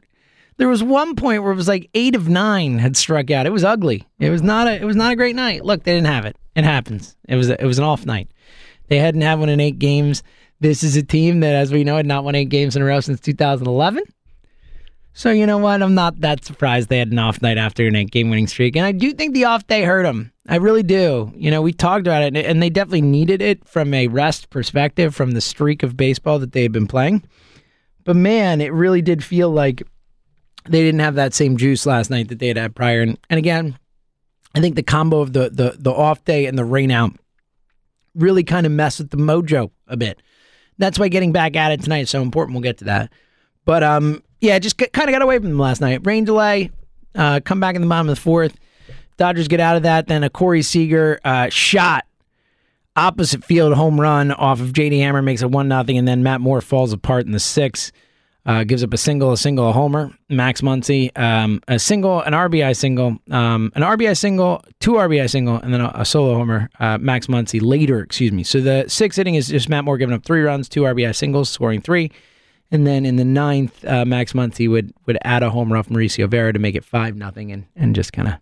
There 0.62 0.68
was 0.68 0.84
one 0.84 1.16
point 1.16 1.42
where 1.42 1.50
it 1.50 1.56
was 1.56 1.66
like 1.66 1.90
eight 1.92 2.14
of 2.14 2.28
nine 2.28 2.78
had 2.78 2.96
struck 2.96 3.32
out. 3.32 3.46
It 3.46 3.52
was 3.52 3.64
ugly. 3.64 4.06
It 4.20 4.30
was 4.30 4.42
not 4.42 4.68
a. 4.68 4.80
It 4.80 4.84
was 4.84 4.94
not 4.94 5.10
a 5.10 5.16
great 5.16 5.34
night. 5.34 5.64
Look, 5.64 5.82
they 5.82 5.92
didn't 5.92 6.06
have 6.06 6.24
it. 6.24 6.36
It 6.54 6.62
happens. 6.62 7.16
It 7.28 7.34
was. 7.34 7.50
A, 7.50 7.60
it 7.60 7.66
was 7.66 7.78
an 7.78 7.84
off 7.84 8.06
night. 8.06 8.30
They 8.86 8.98
hadn't 8.98 9.22
had 9.22 9.40
one 9.40 9.48
in 9.48 9.58
eight 9.58 9.80
games. 9.80 10.22
This 10.60 10.84
is 10.84 10.94
a 10.94 11.02
team 11.02 11.40
that, 11.40 11.56
as 11.56 11.72
we 11.72 11.82
know, 11.82 11.96
had 11.96 12.06
not 12.06 12.22
won 12.22 12.36
eight 12.36 12.48
games 12.48 12.76
in 12.76 12.82
a 12.82 12.84
row 12.84 13.00
since 13.00 13.18
2011. 13.18 14.04
So 15.14 15.32
you 15.32 15.46
know 15.46 15.58
what? 15.58 15.82
I'm 15.82 15.96
not 15.96 16.20
that 16.20 16.44
surprised 16.44 16.90
they 16.90 16.98
had 16.98 17.10
an 17.10 17.18
off 17.18 17.42
night 17.42 17.58
after 17.58 17.84
an 17.84 17.96
eight 17.96 18.12
game 18.12 18.30
winning 18.30 18.46
streak, 18.46 18.76
and 18.76 18.86
I 18.86 18.92
do 18.92 19.12
think 19.14 19.34
the 19.34 19.46
off 19.46 19.66
day 19.66 19.82
hurt 19.82 20.04
them. 20.04 20.30
I 20.48 20.58
really 20.58 20.84
do. 20.84 21.32
You 21.34 21.50
know, 21.50 21.60
we 21.60 21.72
talked 21.72 22.06
about 22.06 22.22
it, 22.22 22.36
and 22.36 22.62
they 22.62 22.70
definitely 22.70 23.02
needed 23.02 23.42
it 23.42 23.66
from 23.66 23.92
a 23.92 24.06
rest 24.06 24.48
perspective 24.48 25.12
from 25.12 25.32
the 25.32 25.40
streak 25.40 25.82
of 25.82 25.96
baseball 25.96 26.38
that 26.38 26.52
they 26.52 26.62
had 26.62 26.70
been 26.70 26.86
playing. 26.86 27.24
But 28.04 28.14
man, 28.14 28.60
it 28.60 28.72
really 28.72 29.02
did 29.02 29.24
feel 29.24 29.50
like 29.50 29.82
they 30.64 30.82
didn't 30.82 31.00
have 31.00 31.14
that 31.16 31.34
same 31.34 31.56
juice 31.56 31.86
last 31.86 32.10
night 32.10 32.28
that 32.28 32.38
they 32.38 32.48
had 32.48 32.56
had 32.56 32.74
prior. 32.74 33.02
And, 33.02 33.18
and 33.28 33.38
again, 33.38 33.78
I 34.54 34.60
think 34.60 34.76
the 34.76 34.82
combo 34.82 35.20
of 35.20 35.32
the 35.32 35.50
the 35.50 35.76
the 35.78 35.92
off 35.92 36.24
day 36.24 36.46
and 36.46 36.58
the 36.58 36.64
rain 36.64 36.90
out 36.90 37.12
really 38.14 38.44
kind 38.44 38.66
of 38.66 38.72
messed 38.72 38.98
with 38.98 39.10
the 39.10 39.16
mojo 39.16 39.70
a 39.88 39.96
bit. 39.96 40.20
That's 40.78 40.98
why 40.98 41.08
getting 41.08 41.32
back 41.32 41.56
at 41.56 41.72
it 41.72 41.82
tonight 41.82 42.00
is 42.00 42.10
so 42.10 42.22
important. 42.22 42.54
We'll 42.54 42.62
get 42.62 42.78
to 42.78 42.84
that. 42.84 43.10
But 43.64 43.82
um, 43.82 44.22
yeah, 44.40 44.58
just 44.58 44.76
kind 44.76 45.08
of 45.08 45.12
got 45.12 45.22
away 45.22 45.38
from 45.38 45.48
them 45.48 45.58
last 45.58 45.80
night. 45.80 46.04
Rain 46.04 46.24
delay, 46.24 46.70
uh, 47.14 47.40
come 47.44 47.60
back 47.60 47.76
in 47.76 47.82
the 47.82 47.88
bottom 47.88 48.08
of 48.08 48.16
the 48.16 48.20
fourth. 48.20 48.56
Dodgers 49.16 49.48
get 49.48 49.60
out 49.60 49.76
of 49.76 49.84
that. 49.84 50.06
Then 50.08 50.24
a 50.24 50.30
Corey 50.30 50.62
Seager 50.62 51.20
uh, 51.24 51.48
shot 51.48 52.06
opposite 52.96 53.44
field 53.44 53.74
home 53.74 54.00
run 54.00 54.32
off 54.32 54.60
of 54.60 54.72
JD 54.72 54.98
Hammer 54.98 55.22
makes 55.22 55.42
it 55.42 55.50
one 55.50 55.68
nothing, 55.68 55.96
and 55.96 56.06
then 56.06 56.22
Matt 56.22 56.40
Moore 56.40 56.60
falls 56.60 56.92
apart 56.92 57.26
in 57.26 57.32
the 57.32 57.40
sixth. 57.40 57.92
Uh, 58.44 58.64
gives 58.64 58.82
up 58.82 58.92
a 58.92 58.96
single, 58.96 59.30
a 59.30 59.36
single, 59.36 59.68
a 59.68 59.72
homer. 59.72 60.10
Max 60.28 60.62
Muncy, 60.62 61.16
um, 61.16 61.62
a 61.68 61.78
single, 61.78 62.20
an 62.22 62.32
RBI 62.32 62.76
single, 62.76 63.18
um, 63.30 63.70
an 63.76 63.82
RBI 63.82 64.16
single, 64.16 64.64
two 64.80 64.92
RBI 64.94 65.30
single, 65.30 65.58
and 65.58 65.72
then 65.72 65.80
a, 65.80 65.92
a 65.94 66.04
solo 66.04 66.34
homer. 66.34 66.68
Uh, 66.80 66.98
Max 66.98 67.28
Muncy 67.28 67.60
later, 67.62 68.00
excuse 68.00 68.32
me. 68.32 68.42
So 68.42 68.60
the 68.60 68.86
sixth 68.88 69.18
inning 69.20 69.36
is 69.36 69.46
just 69.46 69.68
Matt 69.68 69.84
Moore 69.84 69.96
giving 69.96 70.14
up 70.14 70.24
three 70.24 70.42
runs, 70.42 70.68
two 70.68 70.82
RBI 70.82 71.14
singles, 71.14 71.50
scoring 71.50 71.80
three. 71.80 72.10
And 72.72 72.86
then 72.86 73.04
in 73.06 73.16
the 73.16 73.24
ninth, 73.24 73.84
uh, 73.84 74.04
Max 74.04 74.32
Muncy 74.32 74.68
would 74.68 74.92
would 75.06 75.18
add 75.22 75.42
a 75.42 75.50
home 75.50 75.72
run 75.72 75.82
from 75.84 75.94
Mauricio 75.94 76.26
Llovera 76.26 76.52
to 76.52 76.58
make 76.58 76.74
it 76.74 76.84
five 76.84 77.14
nothing, 77.14 77.52
and 77.52 77.66
and 77.76 77.94
just 77.94 78.12
kind 78.12 78.26
of 78.26 78.34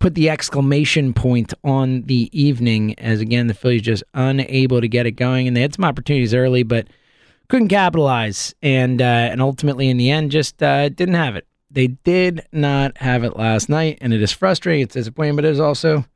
put 0.00 0.14
the 0.16 0.28
exclamation 0.28 1.12
point 1.12 1.54
on 1.62 2.02
the 2.02 2.28
evening. 2.32 2.98
As 2.98 3.20
again, 3.20 3.46
the 3.46 3.54
Phillies 3.54 3.82
just 3.82 4.02
unable 4.14 4.80
to 4.80 4.88
get 4.88 5.06
it 5.06 5.12
going, 5.12 5.46
and 5.46 5.56
they 5.56 5.60
had 5.60 5.74
some 5.74 5.84
opportunities 5.84 6.34
early, 6.34 6.64
but 6.64 6.88
couldn't 7.52 7.68
capitalize, 7.68 8.54
and 8.62 9.02
uh, 9.02 9.04
and 9.04 9.42
ultimately 9.42 9.90
in 9.90 9.98
the 9.98 10.10
end 10.10 10.30
just 10.30 10.62
uh, 10.62 10.88
didn't 10.88 11.16
have 11.16 11.36
it. 11.36 11.46
They 11.70 11.88
did 11.88 12.46
not 12.50 12.96
have 12.96 13.24
it 13.24 13.36
last 13.36 13.68
night, 13.68 13.98
and 14.00 14.14
it 14.14 14.22
is 14.22 14.32
frustrating. 14.32 14.84
It's 14.84 14.94
disappointing, 14.94 15.36
but 15.36 15.44
it 15.44 15.50
is 15.50 15.60
also 15.60 16.06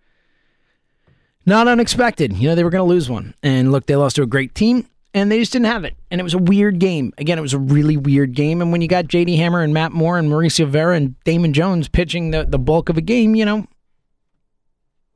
not 1.45 1.69
unexpected. 1.69 2.35
You 2.39 2.49
know 2.49 2.55
they 2.55 2.65
were 2.65 2.71
going 2.71 2.89
to 2.89 2.89
lose 2.89 3.11
one, 3.11 3.35
and 3.43 3.71
look, 3.71 3.85
they 3.85 3.97
lost 3.97 4.17
to 4.17 4.23
a 4.23 4.27
great 4.27 4.55
team 4.55 4.89
and 5.13 5.31
they 5.31 5.39
just 5.39 5.53
didn't 5.53 5.67
have 5.67 5.85
it. 5.85 5.95
And 6.11 6.23
it 6.23 6.25
was 6.25 6.33
a 6.33 6.39
weird 6.39 6.79
game. 6.79 7.13
Again, 7.19 7.39
it 7.39 7.43
was 7.43 7.55
a 7.55 7.59
really 7.59 7.99
weird 7.99 8.35
game. 8.35 8.63
And 8.63 8.73
when 8.73 8.81
you 8.81 8.89
got 8.89 9.07
JD 9.07 9.37
Hammer 9.37 9.63
and 9.63 9.73
Matt 9.75 9.93
Moore 9.93 10.19
and 10.19 10.31
Mauricio 10.31 10.71
Llovera 10.71 10.97
and 10.97 11.23
Damon 11.25 11.55
Jones 11.55 11.89
pitching 11.89 12.33
the, 12.33 12.45
the 12.45 12.59
bulk 12.59 12.91
of 12.91 12.99
a 12.99 13.03
game, 13.03 13.35
you 13.35 13.47
know, 13.47 13.67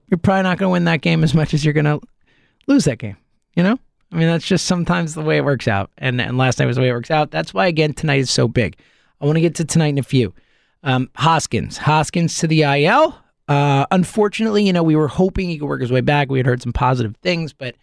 you're 0.08 0.18
probably 0.18 0.42
not 0.42 0.56
going 0.56 0.68
to 0.68 0.72
win 0.72 0.84
that 0.84 1.02
game 1.02 1.22
as 1.22 1.34
much 1.34 1.52
as 1.52 1.64
you're 1.64 1.74
going 1.74 1.84
to 1.84 2.00
lose 2.66 2.84
that 2.84 2.96
game. 2.96 3.16
You 3.54 3.62
know? 3.62 3.78
I 4.12 4.16
mean, 4.16 4.26
that's 4.26 4.46
just 4.46 4.66
sometimes 4.66 5.14
the 5.14 5.22
way 5.22 5.36
it 5.36 5.44
works 5.44 5.68
out. 5.68 5.90
And, 5.98 6.20
and 6.20 6.36
last 6.36 6.58
night 6.58 6.66
was 6.66 6.76
the 6.76 6.82
way 6.82 6.88
it 6.88 6.92
works 6.92 7.10
out. 7.10 7.30
That's 7.30 7.54
why, 7.54 7.66
again, 7.66 7.92
tonight 7.92 8.20
is 8.20 8.30
so 8.30 8.48
big. 8.48 8.76
I 9.20 9.26
want 9.26 9.36
to 9.36 9.40
get 9.40 9.54
to 9.56 9.64
tonight 9.64 9.88
in 9.88 9.98
a 9.98 10.02
few. 10.02 10.34
Um, 10.82 11.10
Hoskins. 11.16 11.78
Hoskins 11.78 12.38
to 12.38 12.46
the 12.46 12.62
IL. 12.62 13.16
Uh, 13.46 13.86
unfortunately, 13.90 14.64
you 14.64 14.72
know, 14.72 14.82
we 14.82 14.96
were 14.96 15.08
hoping 15.08 15.48
he 15.48 15.58
could 15.58 15.68
work 15.68 15.80
his 15.80 15.92
way 15.92 16.00
back. 16.00 16.30
We 16.30 16.38
had 16.38 16.46
heard 16.46 16.62
some 16.62 16.72
positive 16.72 17.16
things, 17.22 17.52
but 17.52 17.74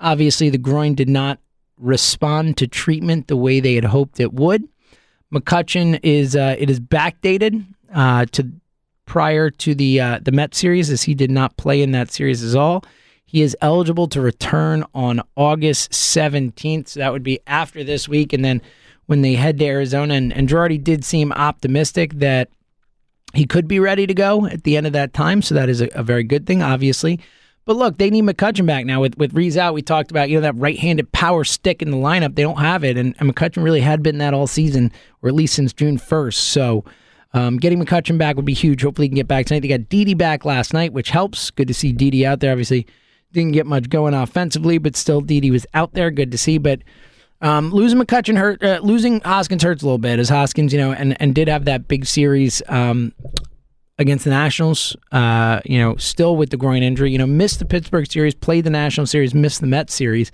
obviously 0.00 0.50
the 0.50 0.58
groin 0.58 0.94
did 0.94 1.08
not 1.08 1.38
respond 1.78 2.56
to 2.58 2.66
treatment 2.66 3.26
the 3.26 3.36
way 3.36 3.60
they 3.60 3.74
had 3.74 3.84
hoped 3.84 4.20
it 4.20 4.32
would. 4.32 4.68
McCutchen 5.32 5.98
is 6.02 6.36
uh, 6.36 6.56
it 6.58 6.70
is 6.70 6.80
backdated 6.80 7.64
uh, 7.94 8.26
to 8.32 8.50
prior 9.06 9.50
to 9.50 9.74
the 9.74 10.00
uh, 10.00 10.18
the 10.22 10.32
Met 10.32 10.54
series, 10.54 10.90
as 10.90 11.02
he 11.02 11.14
did 11.14 11.30
not 11.30 11.56
play 11.56 11.82
in 11.82 11.92
that 11.92 12.10
series 12.10 12.44
at 12.44 12.58
all. 12.58 12.84
He 13.26 13.42
is 13.42 13.56
eligible 13.60 14.06
to 14.08 14.20
return 14.20 14.84
on 14.94 15.20
August 15.34 15.90
17th. 15.90 16.88
So 16.88 17.00
that 17.00 17.12
would 17.12 17.24
be 17.24 17.40
after 17.46 17.82
this 17.82 18.08
week. 18.08 18.32
And 18.32 18.44
then 18.44 18.62
when 19.06 19.22
they 19.22 19.34
head 19.34 19.58
to 19.58 19.66
Arizona, 19.66 20.14
and, 20.14 20.32
and 20.32 20.48
Girardi 20.48 20.82
did 20.82 21.04
seem 21.04 21.32
optimistic 21.32 22.14
that 22.14 22.48
he 23.34 23.44
could 23.44 23.66
be 23.66 23.80
ready 23.80 24.06
to 24.06 24.14
go 24.14 24.46
at 24.46 24.62
the 24.62 24.76
end 24.76 24.86
of 24.86 24.92
that 24.92 25.12
time. 25.12 25.42
So 25.42 25.54
that 25.54 25.68
is 25.68 25.80
a, 25.80 25.88
a 25.88 26.02
very 26.02 26.22
good 26.24 26.46
thing, 26.46 26.62
obviously. 26.62 27.20
But 27.66 27.76
look, 27.76 27.98
they 27.98 28.10
need 28.10 28.24
McCutchen 28.24 28.64
back 28.64 28.86
now. 28.86 29.00
With 29.00 29.18
with 29.18 29.34
Rhys 29.34 29.56
out, 29.56 29.74
we 29.74 29.82
talked 29.82 30.12
about 30.12 30.30
you 30.30 30.36
know 30.36 30.42
that 30.42 30.54
right-handed 30.56 31.10
power 31.10 31.42
stick 31.42 31.82
in 31.82 31.90
the 31.90 31.96
lineup. 31.96 32.36
They 32.36 32.42
don't 32.42 32.60
have 32.60 32.84
it, 32.84 32.96
and, 32.96 33.16
and 33.18 33.34
McCutchen 33.34 33.64
really 33.64 33.80
had 33.80 34.04
been 34.04 34.18
that 34.18 34.34
all 34.34 34.46
season, 34.46 34.92
or 35.20 35.28
at 35.28 35.34
least 35.34 35.54
since 35.54 35.72
June 35.72 35.98
first. 35.98 36.48
So. 36.48 36.84
Um, 37.34 37.58
getting 37.58 37.84
McCutchen 37.84 38.16
back 38.16 38.36
would 38.36 38.46
be 38.46 38.54
huge. 38.54 38.80
Hopefully, 38.80 39.06
he 39.06 39.08
can 39.10 39.16
get 39.16 39.28
back 39.28 39.44
tonight. 39.44 39.60
They 39.60 39.68
got 39.68 39.90
Didi 39.90 40.14
back 40.14 40.46
last 40.46 40.72
night, 40.72 40.94
which 40.94 41.10
helps. 41.10 41.50
Good 41.50 41.68
to 41.68 41.74
see 41.74 41.92
Didi 41.92 42.24
out 42.24 42.40
there. 42.40 42.50
Obviously, 42.50 42.86
didn't 43.36 43.52
get 43.52 43.66
much 43.66 43.88
going 43.88 44.14
offensively, 44.14 44.78
but 44.78 44.96
still, 44.96 45.20
Didi 45.20 45.50
was 45.50 45.66
out 45.74 45.92
there. 45.92 46.10
Good 46.10 46.32
to 46.32 46.38
see. 46.38 46.58
But 46.58 46.80
um, 47.40 47.70
losing 47.70 48.00
McCutchen 48.00 48.36
hurt. 48.36 48.62
Uh, 48.62 48.80
losing 48.82 49.20
Hoskins 49.20 49.62
hurts 49.62 49.82
a 49.82 49.86
little 49.86 49.98
bit, 49.98 50.18
as 50.18 50.28
Hoskins, 50.28 50.72
you 50.72 50.78
know, 50.78 50.92
and 50.92 51.20
and 51.20 51.34
did 51.34 51.48
have 51.48 51.66
that 51.66 51.86
big 51.86 52.06
series 52.06 52.62
um, 52.68 53.12
against 53.98 54.24
the 54.24 54.30
Nationals. 54.30 54.96
Uh, 55.12 55.60
you 55.64 55.78
know, 55.78 55.96
still 55.96 56.36
with 56.36 56.50
the 56.50 56.56
groin 56.56 56.82
injury. 56.82 57.12
You 57.12 57.18
know, 57.18 57.26
missed 57.26 57.58
the 57.58 57.66
Pittsburgh 57.66 58.10
series, 58.10 58.34
played 58.34 58.64
the 58.64 58.70
National 58.70 59.06
series, 59.06 59.34
missed 59.34 59.60
the 59.60 59.66
Mets 59.66 59.94
series. 59.94 60.32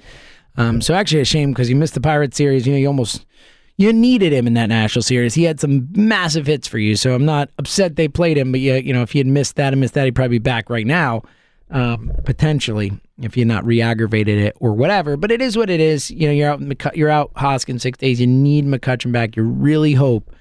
Um, 0.57 0.81
so 0.81 0.95
actually 0.95 1.23
a 1.23 1.25
shame 1.25 1.51
because 1.51 1.69
you 1.69 1.77
missed 1.77 1.95
the 1.95 2.01
Pirates 2.01 2.37
series. 2.37 2.67
You 2.67 2.75
know, 2.75 2.79
you 2.79 2.87
almost 2.87 3.27
you 3.79 3.93
needed 3.93 4.33
him 4.33 4.47
in 4.47 4.55
that 4.55 4.69
National 4.69 5.03
series. 5.03 5.35
He 5.35 5.45
had 5.45 5.59
some 5.59 5.89
massive 5.93 6.47
hits 6.47 6.69
for 6.69 6.79
you. 6.79 6.95
So 6.95 7.15
I'm 7.15 7.25
not 7.25 7.51
upset 7.59 7.97
they 7.97 8.07
played 8.07 8.39
him, 8.39 8.53
but 8.53 8.61
you 8.61 8.75
you 8.75 8.93
know, 8.93 9.03
if 9.03 9.13
he 9.13 9.19
had 9.19 9.27
missed 9.27 9.57
that 9.57 9.73
and 9.73 9.81
missed 9.81 9.95
that, 9.95 10.05
he'd 10.05 10.15
probably 10.15 10.39
be 10.39 10.43
back 10.43 10.71
right 10.71 10.87
now. 10.87 11.23
Um, 11.73 12.13
potentially, 12.25 12.93
if 13.23 13.35
you're 13.35 13.47
not 13.47 13.65
re-aggravated 13.65 14.39
it 14.39 14.57
or 14.61 14.75
whatever. 14.75 15.17
But 15.17 15.33
it 15.33 15.41
is 15.41 15.57
what 15.57 15.71
it 15.71 15.81
is. 15.81 16.11
You 16.11 16.27
know, 16.27 16.33
you're 16.33 16.51
out. 16.51 16.97
You're 16.97 17.09
out 17.09 17.33
Hoskins 17.35 17.83
six 17.83 17.97
days. 17.97 18.21
You 18.21 18.27
need 18.27 18.67
McCutchen 18.67 19.11
back. 19.11 19.37
You 19.37 19.43
really 19.45 19.95
hope 19.95 20.35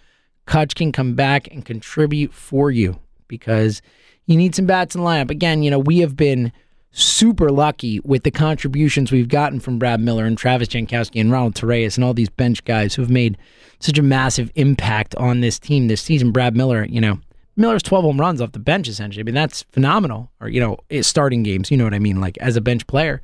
Kutch 0.45 0.75
can 0.75 0.91
come 0.91 1.15
back 1.15 1.47
and 1.49 1.65
contribute 1.65 2.33
for 2.33 2.69
you 2.69 2.99
because 3.29 3.81
you 4.25 4.35
need 4.35 4.55
some 4.55 4.65
bats 4.65 4.93
in 4.93 5.01
the 5.01 5.07
lineup. 5.07 5.31
Again, 5.31 5.63
you 5.63 5.71
know, 5.71 5.79
we 5.79 5.99
have 5.99 6.17
been 6.17 6.51
super 6.91 7.49
lucky 7.49 8.01
with 8.01 8.23
the 8.23 8.31
contributions 8.31 9.11
we've 9.11 9.29
gotten 9.29 9.61
from 9.61 9.79
Brad 9.79 10.01
Miller 10.01 10.25
and 10.25 10.37
Travis 10.37 10.67
Jankowski 10.67 11.21
and 11.21 11.31
Ronald 11.31 11.55
Torreyes 11.55 11.95
and 11.95 12.03
all 12.03 12.13
these 12.13 12.29
bench 12.29 12.65
guys 12.65 12.93
who 12.93 13.01
have 13.01 13.11
made 13.11 13.37
such 13.79 13.97
a 13.97 14.03
massive 14.03 14.51
impact 14.55 15.15
on 15.15 15.39
this 15.39 15.57
team 15.57 15.87
this 15.87 16.01
season. 16.01 16.31
Brad 16.31 16.55
Miller, 16.57 16.85
you 16.85 16.99
know, 16.99 17.19
Miller's 17.55 17.83
12 17.83 18.05
home 18.05 18.19
runs 18.19 18.41
off 18.41 18.53
the 18.53 18.59
bench, 18.59 18.87
essentially. 18.87 19.21
I 19.21 19.23
mean, 19.23 19.35
that's 19.35 19.63
phenomenal. 19.71 20.31
Or, 20.39 20.47
you 20.47 20.59
know, 20.59 20.77
starting 21.01 21.43
games, 21.43 21.69
you 21.69 21.77
know 21.77 21.83
what 21.83 21.93
I 21.93 21.99
mean? 21.99 22.21
Like 22.21 22.37
as 22.37 22.55
a 22.55 22.61
bench 22.61 22.87
player. 22.87 23.21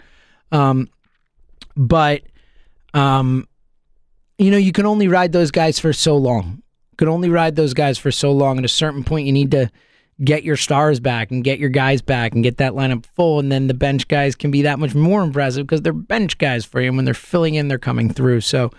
Um, 0.52 0.90
but, 1.76 2.24
um, 2.94 3.48
you 4.38 4.52
know, 4.52 4.58
you 4.58 4.72
can 4.72 4.86
only 4.86 5.08
ride 5.08 5.32
those 5.32 5.52
guys 5.52 5.80
for 5.80 5.94
so 5.94 6.18
long. 6.18 6.62
You 6.92 6.98
can 6.98 7.08
only 7.08 7.30
ride 7.30 7.56
those 7.56 7.74
guys 7.74 7.98
for 7.98 8.12
so 8.12 8.32
long. 8.32 8.58
At 8.58 8.66
a 8.66 8.70
certain 8.70 9.04
point, 9.04 9.26
you 9.26 9.34
need 9.34 9.52
to 9.52 9.72
get 10.24 10.44
your 10.44 10.58
stars 10.58 11.00
back 11.00 11.32
and 11.32 11.44
get 11.44 11.60
your 11.60 11.70
guys 11.70 12.02
back 12.02 12.34
and 12.34 12.44
get 12.44 12.58
that 12.58 12.74
lineup 12.74 13.06
full. 13.16 13.40
And 13.40 13.52
then 13.52 13.68
the 13.68 13.74
bench 13.74 14.08
guys 14.08 14.36
can 14.36 14.52
be 14.52 14.64
that 14.64 14.80
much 14.80 14.96
more 14.96 15.22
impressive 15.22 15.68
because 15.68 15.82
they're 15.82 15.94
bench 15.94 16.38
guys 16.38 16.66
for 16.66 16.82
you. 16.82 16.88
And 16.88 16.98
when 16.98 17.06
they're 17.06 17.14
filling 17.14 17.56
in, 17.56 17.68
they're 17.68 17.78
coming 17.78 18.12
through. 18.12 18.42
So 18.42 18.72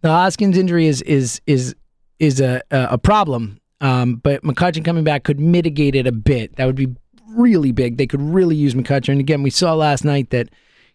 the 0.00 0.08
Hoskins 0.08 0.56
injury 0.56 0.86
is 0.86 1.02
is 1.02 1.40
is 1.46 1.74
is 2.18 2.40
a 2.40 2.62
a 2.70 2.98
problem. 2.98 3.57
Um, 3.80 4.16
but 4.16 4.42
McCutchen 4.42 4.84
coming 4.84 5.04
back 5.04 5.24
could 5.24 5.38
mitigate 5.38 5.94
it 5.94 6.06
a 6.06 6.12
bit. 6.12 6.56
That 6.56 6.66
would 6.66 6.76
be 6.76 6.94
really 7.28 7.72
big. 7.72 7.96
They 7.96 8.06
could 8.06 8.22
really 8.22 8.56
use 8.56 8.74
McCutchen. 8.74 9.10
And 9.10 9.20
again, 9.20 9.42
we 9.42 9.50
saw 9.50 9.74
last 9.74 10.04
night 10.04 10.30
that 10.30 10.48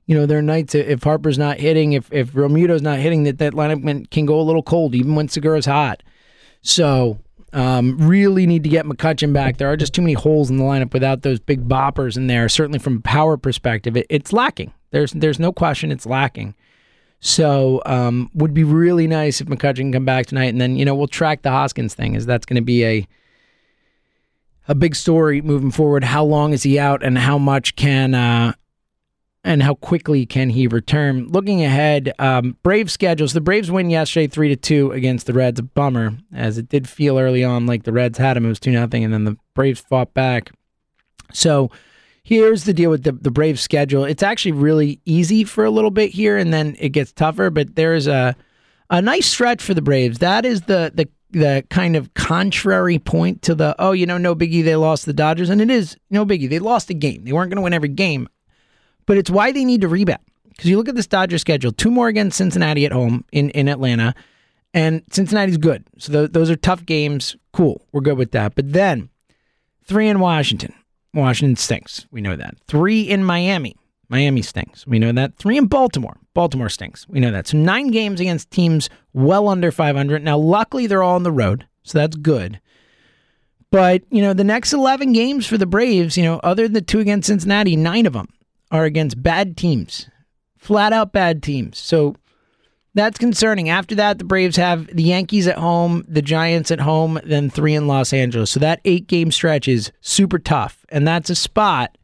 you 0.05 0.15
know 0.15 0.25
there 0.25 0.39
are 0.39 0.43
nights 0.43 0.75
if 0.75 1.03
Harper's 1.03 1.37
not 1.37 1.59
hitting, 1.59 1.93
if 1.93 2.11
if 2.11 2.33
Realmuto's 2.33 2.81
not 2.81 2.99
hitting, 2.99 3.23
that 3.23 3.37
that 3.37 3.53
lineup 3.53 4.09
can 4.11 4.25
go 4.25 4.39
a 4.39 4.43
little 4.43 4.63
cold 4.63 4.95
even 4.95 5.15
when 5.15 5.29
Segura's 5.29 5.65
hot. 5.65 6.03
So 6.61 7.19
um, 7.53 7.97
really 7.97 8.45
need 8.47 8.63
to 8.63 8.69
get 8.69 8.85
McCutchen 8.85 9.31
back. 9.31 9.57
There 9.57 9.71
are 9.71 9.77
just 9.77 9.93
too 9.93 10.01
many 10.01 10.13
holes 10.13 10.49
in 10.49 10.57
the 10.57 10.63
lineup 10.63 10.91
without 10.91 11.21
those 11.21 11.39
big 11.39 11.67
boppers 11.67 12.17
in 12.17 12.27
there. 12.27 12.49
Certainly 12.49 12.79
from 12.79 12.97
a 12.97 13.01
power 13.01 13.37
perspective, 13.37 13.95
it, 13.95 14.07
it's 14.09 14.33
lacking. 14.33 14.73
There's 14.91 15.11
there's 15.13 15.39
no 15.39 15.53
question 15.53 15.91
it's 15.91 16.05
lacking. 16.05 16.55
So 17.25 17.81
um, 17.85 18.29
would 18.33 18.53
be 18.53 18.65
really 18.65 19.07
nice 19.07 19.39
if 19.39 19.47
McCutchen 19.47 19.77
can 19.77 19.93
come 19.93 20.05
back 20.05 20.25
tonight, 20.25 20.47
and 20.47 20.59
then 20.59 20.75
you 20.75 20.83
know 20.83 20.93
we'll 20.93 21.07
track 21.07 21.41
the 21.41 21.51
Hoskins 21.51 21.95
thing, 21.95 22.17
as 22.17 22.25
that's 22.25 22.45
going 22.45 22.57
to 22.57 22.61
be 22.61 22.83
a 22.83 23.07
a 24.67 24.75
big 24.75 24.93
story 24.93 25.41
moving 25.41 25.71
forward. 25.71 26.03
How 26.03 26.25
long 26.25 26.51
is 26.51 26.63
he 26.63 26.77
out, 26.77 27.01
and 27.01 27.17
how 27.17 27.37
much 27.37 27.77
can 27.77 28.13
uh, 28.13 28.51
and 29.41 29.63
how 29.63 29.75
quickly 29.75 30.25
can 30.25 30.49
he 30.49 30.67
return? 30.67 31.29
Looking 31.29 31.63
ahead, 31.63 32.11
um, 32.19 32.57
Braves 32.61 32.91
schedules. 32.91 33.31
The 33.31 33.39
Braves 33.39 33.71
win 33.71 33.89
yesterday, 33.89 34.27
three 34.27 34.49
to 34.49 34.57
two 34.57 34.91
against 34.91 35.25
the 35.25 35.33
Reds. 35.33 35.61
A 35.61 35.63
bummer, 35.63 36.17
as 36.35 36.57
it 36.57 36.67
did 36.67 36.89
feel 36.89 37.17
early 37.17 37.41
on 37.41 37.65
like 37.65 37.83
the 37.83 37.93
Reds 37.93 38.17
had 38.17 38.35
him. 38.35 38.45
It 38.45 38.49
was 38.49 38.59
two 38.59 38.71
nothing, 38.71 39.01
and 39.05 39.13
then 39.13 39.23
the 39.23 39.37
Braves 39.55 39.79
fought 39.79 40.13
back. 40.13 40.51
So 41.31 41.71
here's 42.23 42.63
the 42.63 42.73
deal 42.73 42.89
with 42.89 43.03
the, 43.03 43.11
the 43.11 43.31
Braves 43.31 43.61
schedule. 43.61 44.03
It's 44.03 44.23
actually 44.23 44.53
really 44.53 44.99
easy 45.05 45.43
for 45.43 45.65
a 45.65 45.71
little 45.71 45.91
bit 45.91 46.11
here, 46.11 46.37
and 46.37 46.53
then 46.53 46.75
it 46.79 46.89
gets 46.89 47.11
tougher. 47.11 47.49
But 47.49 47.75
there's 47.75 48.07
a 48.07 48.35
a 48.89 49.01
nice 49.01 49.27
stretch 49.27 49.61
for 49.61 49.73
the 49.73 49.81
Braves. 49.81 50.19
That 50.19 50.45
is 50.45 50.63
the 50.63 50.91
the 50.93 51.09
the 51.31 51.65
kind 51.69 51.95
of 51.95 52.13
contrary 52.13 52.99
point 52.99 53.41
to 53.41 53.55
the 53.55 53.75
oh 53.79 53.91
you 53.91 54.05
know 54.05 54.19
no 54.19 54.35
biggie 54.35 54.63
they 54.63 54.75
lost 54.75 55.05
the 55.05 55.13
Dodgers. 55.13 55.49
And 55.49 55.61
it 55.61 55.69
is 55.69 55.97
no 56.09 56.25
biggie. 56.25 56.49
They 56.49 56.59
lost 56.59 56.89
a 56.89 56.93
game. 56.93 57.23
They 57.25 57.31
weren't 57.31 57.49
going 57.49 57.57
to 57.57 57.63
win 57.63 57.73
every 57.73 57.89
game 57.89 58.27
but 59.05 59.17
it's 59.17 59.29
why 59.29 59.51
they 59.51 59.65
need 59.65 59.81
to 59.81 59.87
rebound. 59.87 60.21
Because 60.49 60.69
you 60.69 60.77
look 60.77 60.89
at 60.89 60.95
this 60.95 61.07
Dodger 61.07 61.37
schedule 61.37 61.71
two 61.71 61.89
more 61.89 62.07
against 62.07 62.37
Cincinnati 62.37 62.85
at 62.85 62.91
home 62.91 63.25
in 63.31 63.49
in 63.51 63.67
Atlanta 63.67 64.13
and 64.73 65.01
Cincinnati's 65.11 65.57
good. 65.57 65.83
So 65.97 66.11
th- 66.11 66.31
those 66.31 66.49
are 66.49 66.55
tough 66.55 66.85
games. 66.85 67.35
Cool. 67.53 67.85
We're 67.91 68.01
good 68.01 68.17
with 68.17 68.31
that. 68.31 68.55
But 68.55 68.71
then 68.71 69.09
three 69.85 70.07
in 70.07 70.19
Washington 70.19 70.73
Washington 71.13 71.55
stinks 71.55 72.05
we 72.11 72.21
know 72.21 72.35
that 72.35 72.55
three 72.67 73.01
in 73.01 73.23
Miami 73.23 73.75
Miami 74.13 74.43
stinks. 74.43 74.85
We 74.85 74.99
know 74.99 75.11
that. 75.11 75.37
Three 75.37 75.57
in 75.57 75.65
Baltimore. 75.65 76.17
Baltimore 76.35 76.69
stinks. 76.69 77.09
We 77.09 77.19
know 77.19 77.31
that. 77.31 77.47
So 77.47 77.57
nine 77.57 77.87
games 77.87 78.19
against 78.19 78.51
teams 78.51 78.87
well 79.13 79.47
under 79.47 79.71
500. 79.71 80.23
Now, 80.23 80.37
luckily, 80.37 80.85
they're 80.85 81.01
all 81.01 81.15
on 81.15 81.23
the 81.23 81.31
road, 81.31 81.65
so 81.81 81.97
that's 81.97 82.15
good. 82.15 82.59
But, 83.71 84.03
you 84.11 84.21
know, 84.21 84.33
the 84.33 84.43
next 84.43 84.71
11 84.71 85.13
games 85.13 85.47
for 85.47 85.57
the 85.57 85.65
Braves, 85.65 86.15
you 86.15 86.23
know, 86.23 86.39
other 86.43 86.63
than 86.63 86.73
the 86.73 86.81
two 86.81 86.99
against 86.99 87.25
Cincinnati, 87.25 87.75
nine 87.75 88.05
of 88.05 88.13
them 88.13 88.27
are 88.69 88.83
against 88.83 89.23
bad 89.23 89.57
teams, 89.57 90.11
flat 90.59 90.93
out 90.93 91.11
bad 91.11 91.41
teams. 91.41 91.79
So 91.79 92.15
that's 92.93 93.17
concerning. 93.17 93.69
After 93.69 93.95
that, 93.95 94.19
the 94.19 94.23
Braves 94.23 94.55
have 94.57 94.87
the 94.87 95.03
Yankees 95.03 95.47
at 95.47 95.57
home, 95.57 96.03
the 96.07 96.21
Giants 96.21 96.69
at 96.71 96.79
home, 96.79 97.19
then 97.23 97.49
three 97.49 97.73
in 97.73 97.87
Los 97.87 98.13
Angeles. 98.13 98.51
So 98.51 98.59
that 98.59 98.81
eight 98.85 99.07
game 99.07 99.31
stretch 99.31 99.67
is 99.67 99.91
super 100.01 100.37
tough. 100.37 100.85
And 100.89 101.07
that's 101.07 101.29
a 101.29 101.35
spot 101.35 101.97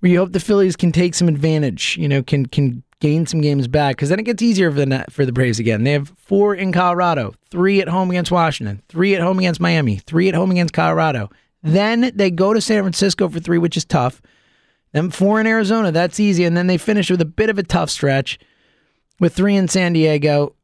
where 0.00 0.10
you 0.12 0.18
hope 0.18 0.32
the 0.32 0.40
Phillies 0.40 0.76
can 0.76 0.92
take 0.92 1.14
some 1.14 1.28
advantage, 1.28 1.96
you 1.96 2.08
know, 2.08 2.22
can 2.22 2.46
can 2.46 2.82
gain 3.00 3.26
some 3.26 3.40
games 3.40 3.68
back 3.68 3.94
because 3.94 4.08
then 4.08 4.18
it 4.18 4.24
gets 4.24 4.42
easier 4.42 4.72
for 4.72 4.84
the 4.84 5.04
for 5.10 5.24
the 5.24 5.32
Braves 5.32 5.58
again. 5.58 5.84
They 5.84 5.92
have 5.92 6.12
four 6.16 6.54
in 6.54 6.72
Colorado, 6.72 7.34
three 7.50 7.80
at 7.80 7.88
home 7.88 8.10
against 8.10 8.32
Washington, 8.32 8.82
three 8.88 9.14
at 9.14 9.20
home 9.20 9.38
against 9.38 9.60
Miami, 9.60 9.96
three 9.96 10.28
at 10.28 10.34
home 10.34 10.50
against 10.50 10.74
Colorado. 10.74 11.30
Then 11.62 12.12
they 12.14 12.30
go 12.30 12.52
to 12.52 12.60
San 12.60 12.82
Francisco 12.82 13.28
for 13.28 13.40
three, 13.40 13.58
which 13.58 13.76
is 13.76 13.84
tough. 13.84 14.20
Then 14.92 15.10
four 15.10 15.40
in 15.40 15.46
Arizona, 15.46 15.92
that's 15.92 16.18
easy, 16.18 16.44
and 16.44 16.56
then 16.56 16.66
they 16.66 16.78
finish 16.78 17.10
with 17.10 17.20
a 17.20 17.26
bit 17.26 17.50
of 17.50 17.58
a 17.58 17.62
tough 17.62 17.90
stretch 17.90 18.38
with 19.20 19.34
three 19.34 19.56
in 19.56 19.68
San 19.68 19.92
Diego, 19.92 20.54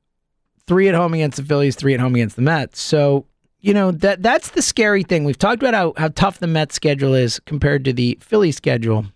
three 0.66 0.88
at 0.88 0.94
home 0.94 1.14
against 1.14 1.36
the 1.36 1.44
Phillies, 1.44 1.76
three 1.76 1.94
at 1.94 2.00
home 2.00 2.14
against 2.14 2.36
the 2.36 2.42
Mets. 2.42 2.80
So 2.80 3.26
you 3.60 3.72
know 3.72 3.90
that 3.92 4.22
that's 4.22 4.50
the 4.50 4.62
scary 4.62 5.02
thing. 5.02 5.24
We've 5.24 5.38
talked 5.38 5.62
about 5.62 5.74
how, 5.74 5.94
how 5.96 6.08
tough 6.08 6.38
the 6.38 6.46
Mets 6.46 6.74
schedule 6.74 7.14
is 7.14 7.40
compared 7.40 7.84
to 7.86 7.92
the 7.92 8.18
Philly 8.20 8.52
schedule. 8.52 9.06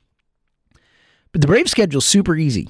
But 1.33 1.43
the 1.43 1.47
Braves 1.47 1.71
schedule 1.71 2.01
super 2.01 2.37
easy. 2.37 2.69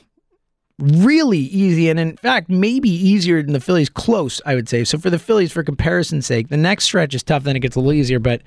Really 0.81 1.39
easy, 1.39 1.89
and 1.89 1.99
in 1.99 2.17
fact, 2.17 2.49
maybe 2.49 2.89
easier 2.89 3.43
than 3.43 3.53
the 3.53 3.61
Phillies. 3.61 3.89
Close, 3.89 4.41
I 4.47 4.55
would 4.55 4.69
say. 4.69 4.85
So 4.85 4.97
for 4.97 5.11
the 5.11 5.19
Phillies, 5.19 5.51
for 5.51 5.65
comparison's 5.65 6.27
sake, 6.27 6.49
the 6.49 6.57
next 6.57 6.85
stretch 6.85 7.15
is 7.15 7.25
tough. 7.25 7.43
Then 7.43 7.57
it 7.57 7.61
gets 7.61 7.75
a 7.75 7.81
little 7.81 7.93
easier. 7.93 8.21
But 8.21 8.43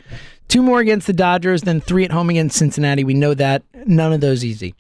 two 0.47 0.61
more 0.61 0.79
against 0.79 1.07
the 1.07 1.13
Dodgers, 1.13 1.63
then 1.63 1.81
three 1.81 2.05
at 2.05 2.11
home 2.11 2.29
against 2.29 2.57
Cincinnati. 2.57 3.03
We 3.03 3.13
know 3.13 3.33
that 3.33 3.63
none 3.85 4.13
of 4.13 4.21
those 4.21 4.45
easy. 4.45 4.75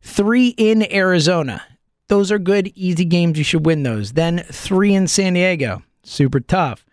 Three 0.00 0.48
in 0.56 0.92
Arizona. 0.92 1.64
Those 2.12 2.30
are 2.30 2.38
good, 2.38 2.70
easy 2.74 3.06
games. 3.06 3.38
You 3.38 3.44
should 3.44 3.64
win 3.64 3.84
those. 3.84 4.12
Then 4.12 4.40
three 4.40 4.92
in 4.92 5.08
San 5.08 5.32
Diego. 5.32 5.82
Super 6.02 6.40
tough. 6.40 6.84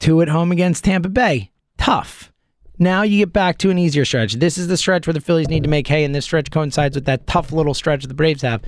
Two 0.00 0.20
at 0.22 0.28
home 0.28 0.50
against 0.50 0.82
Tampa 0.82 1.08
Bay. 1.08 1.52
Tough. 1.78 2.32
Now 2.76 3.02
you 3.02 3.18
get 3.18 3.32
back 3.32 3.58
to 3.58 3.70
an 3.70 3.78
easier 3.78 4.04
stretch. 4.04 4.32
This 4.32 4.58
is 4.58 4.66
the 4.66 4.76
stretch 4.76 5.06
where 5.06 5.14
the 5.14 5.20
Phillies 5.20 5.48
need 5.48 5.62
to 5.62 5.70
make 5.70 5.86
hay, 5.86 6.02
and 6.02 6.12
this 6.12 6.24
stretch 6.24 6.50
coincides 6.50 6.96
with 6.96 7.04
that 7.04 7.28
tough 7.28 7.52
little 7.52 7.74
stretch 7.74 8.06
the 8.06 8.12
Braves 8.12 8.42
have. 8.42 8.60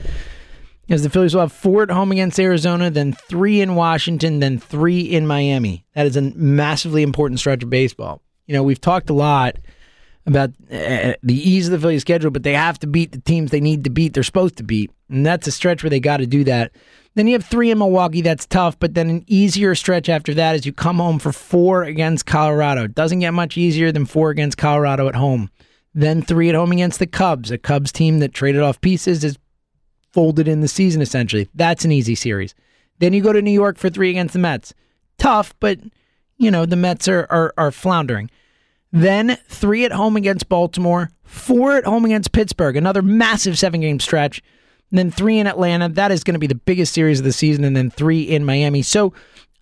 Because 0.87 1.03
the 1.03 1.11
Phillies 1.11 1.35
will 1.35 1.41
have 1.41 1.53
four 1.53 1.83
at 1.83 1.91
home 1.91 2.13
against 2.13 2.39
Arizona, 2.39 2.91
then 2.91 3.13
three 3.13 3.61
in 3.61 3.75
Washington, 3.75 4.39
then 4.39 4.61
three 4.61 5.01
in 5.01 5.27
Miami. 5.27 5.85
That 5.97 6.07
is 6.07 6.17
a 6.17 6.23
massively 6.23 7.03
important 7.03 7.41
stretch 7.41 7.65
of 7.65 7.71
baseball. 7.71 8.23
You 8.47 8.55
know, 8.55 8.63
we've 8.63 8.81
talked 8.81 9.11
a 9.11 9.15
lot 9.15 9.57
about 10.29 10.51
uh, 10.71 11.15
the 11.23 11.35
ease 11.35 11.67
of 11.67 11.73
the 11.73 11.79
Phillies 11.81 12.03
schedule, 12.03 12.31
but 12.31 12.43
they 12.43 12.55
have 12.55 12.79
to 12.81 12.87
beat 12.87 13.13
the 13.13 13.21
teams 13.21 13.51
they 13.51 13.61
need 13.61 13.85
to 13.85 13.91
beat, 13.91 14.15
they're 14.15 14.23
supposed 14.23 14.57
to 14.57 14.63
beat. 14.63 14.91
And 15.09 15.27
that's 15.27 15.47
a 15.47 15.53
stretch 15.53 15.83
where 15.83 15.91
they 15.91 16.01
got 16.01 16.19
to 16.19 16.27
do 16.27 16.45
that. 16.45 16.73
Then 17.15 17.27
you 17.27 17.33
have 17.33 17.45
three 17.45 17.71
in 17.71 17.79
Milwaukee. 17.79 18.21
That's 18.21 18.47
tough, 18.47 18.79
but 18.79 18.95
then 18.95 19.11
an 19.11 19.25
easier 19.27 19.75
stretch 19.75 20.09
after 20.09 20.35
that 20.35 20.55
is 20.55 20.65
you 20.65 20.73
come 20.73 20.99
home 20.99 21.19
for 21.19 21.33
four 21.33 21.83
against 21.83 22.27
Colorado. 22.27 22.87
Doesn't 22.87 23.19
get 23.19 23.35
much 23.35 23.57
easier 23.57 23.91
than 23.91 24.07
four 24.07 24.31
against 24.31 24.59
Colorado 24.59 25.09
at 25.09 25.17
home. 25.17 25.51
Then 25.95 26.23
three 26.23 26.49
at 26.49 26.55
home 26.55 26.71
against 26.71 27.01
the 27.01 27.07
Cubs, 27.07 27.51
a 27.51 27.59
Cubs 27.59 27.91
team 27.91 28.21
that 28.21 28.33
traded 28.33 28.63
off 28.63 28.81
pieces 28.81 29.25
is 29.25 29.37
folded 30.13 30.47
in 30.47 30.61
the 30.61 30.69
season 30.69 31.03
essentially. 31.03 31.49
That's 31.55 31.85
an 31.85 31.93
easy 31.93 32.15
series. 32.15 32.55
Then 32.99 33.13
you 33.13 33.23
go 33.23 33.33
to 33.33 33.43
New 33.43 33.51
York 33.51 33.79
for 33.79 33.91
three 33.91 34.11
against 34.11 34.33
the 34.33 34.39
Mets. 34.39 34.75
Tough, 35.19 35.55
but 35.59 35.79
you 36.37 36.51
know 36.51 36.67
the 36.67 36.77
Mets 36.77 37.09
are 37.09 37.27
are, 37.31 37.53
are 37.57 37.73
floundering. 37.73 38.31
Then 38.93 39.37
three 39.49 39.85
at 39.85 39.93
home 39.93 40.17
against 40.17 40.49
Baltimore, 40.49 41.11
four 41.25 41.77
at 41.77 41.85
home 41.85 42.05
against 42.05 42.33
Pittsburgh, 42.33 42.77
another 42.77 43.03
massive 43.03 43.59
seven 43.59 43.81
game 43.81 44.01
stretch 44.01 44.43
and 44.91 44.99
then 44.99 45.11
three 45.11 45.39
in 45.39 45.47
Atlanta. 45.47 45.89
That 45.89 46.13
is 46.13 46.25
going 46.25 46.35
to 46.35 46.41
be 46.41 46.47
the 46.47 46.55
biggest 46.55 46.93
series 46.93 47.19
of 47.19 47.25
the 47.25 47.33
season, 47.33 47.65
and 47.65 47.77
then 47.77 47.91
three 47.91 48.23
in 48.23 48.45
Miami. 48.45 48.83
So 48.83 49.13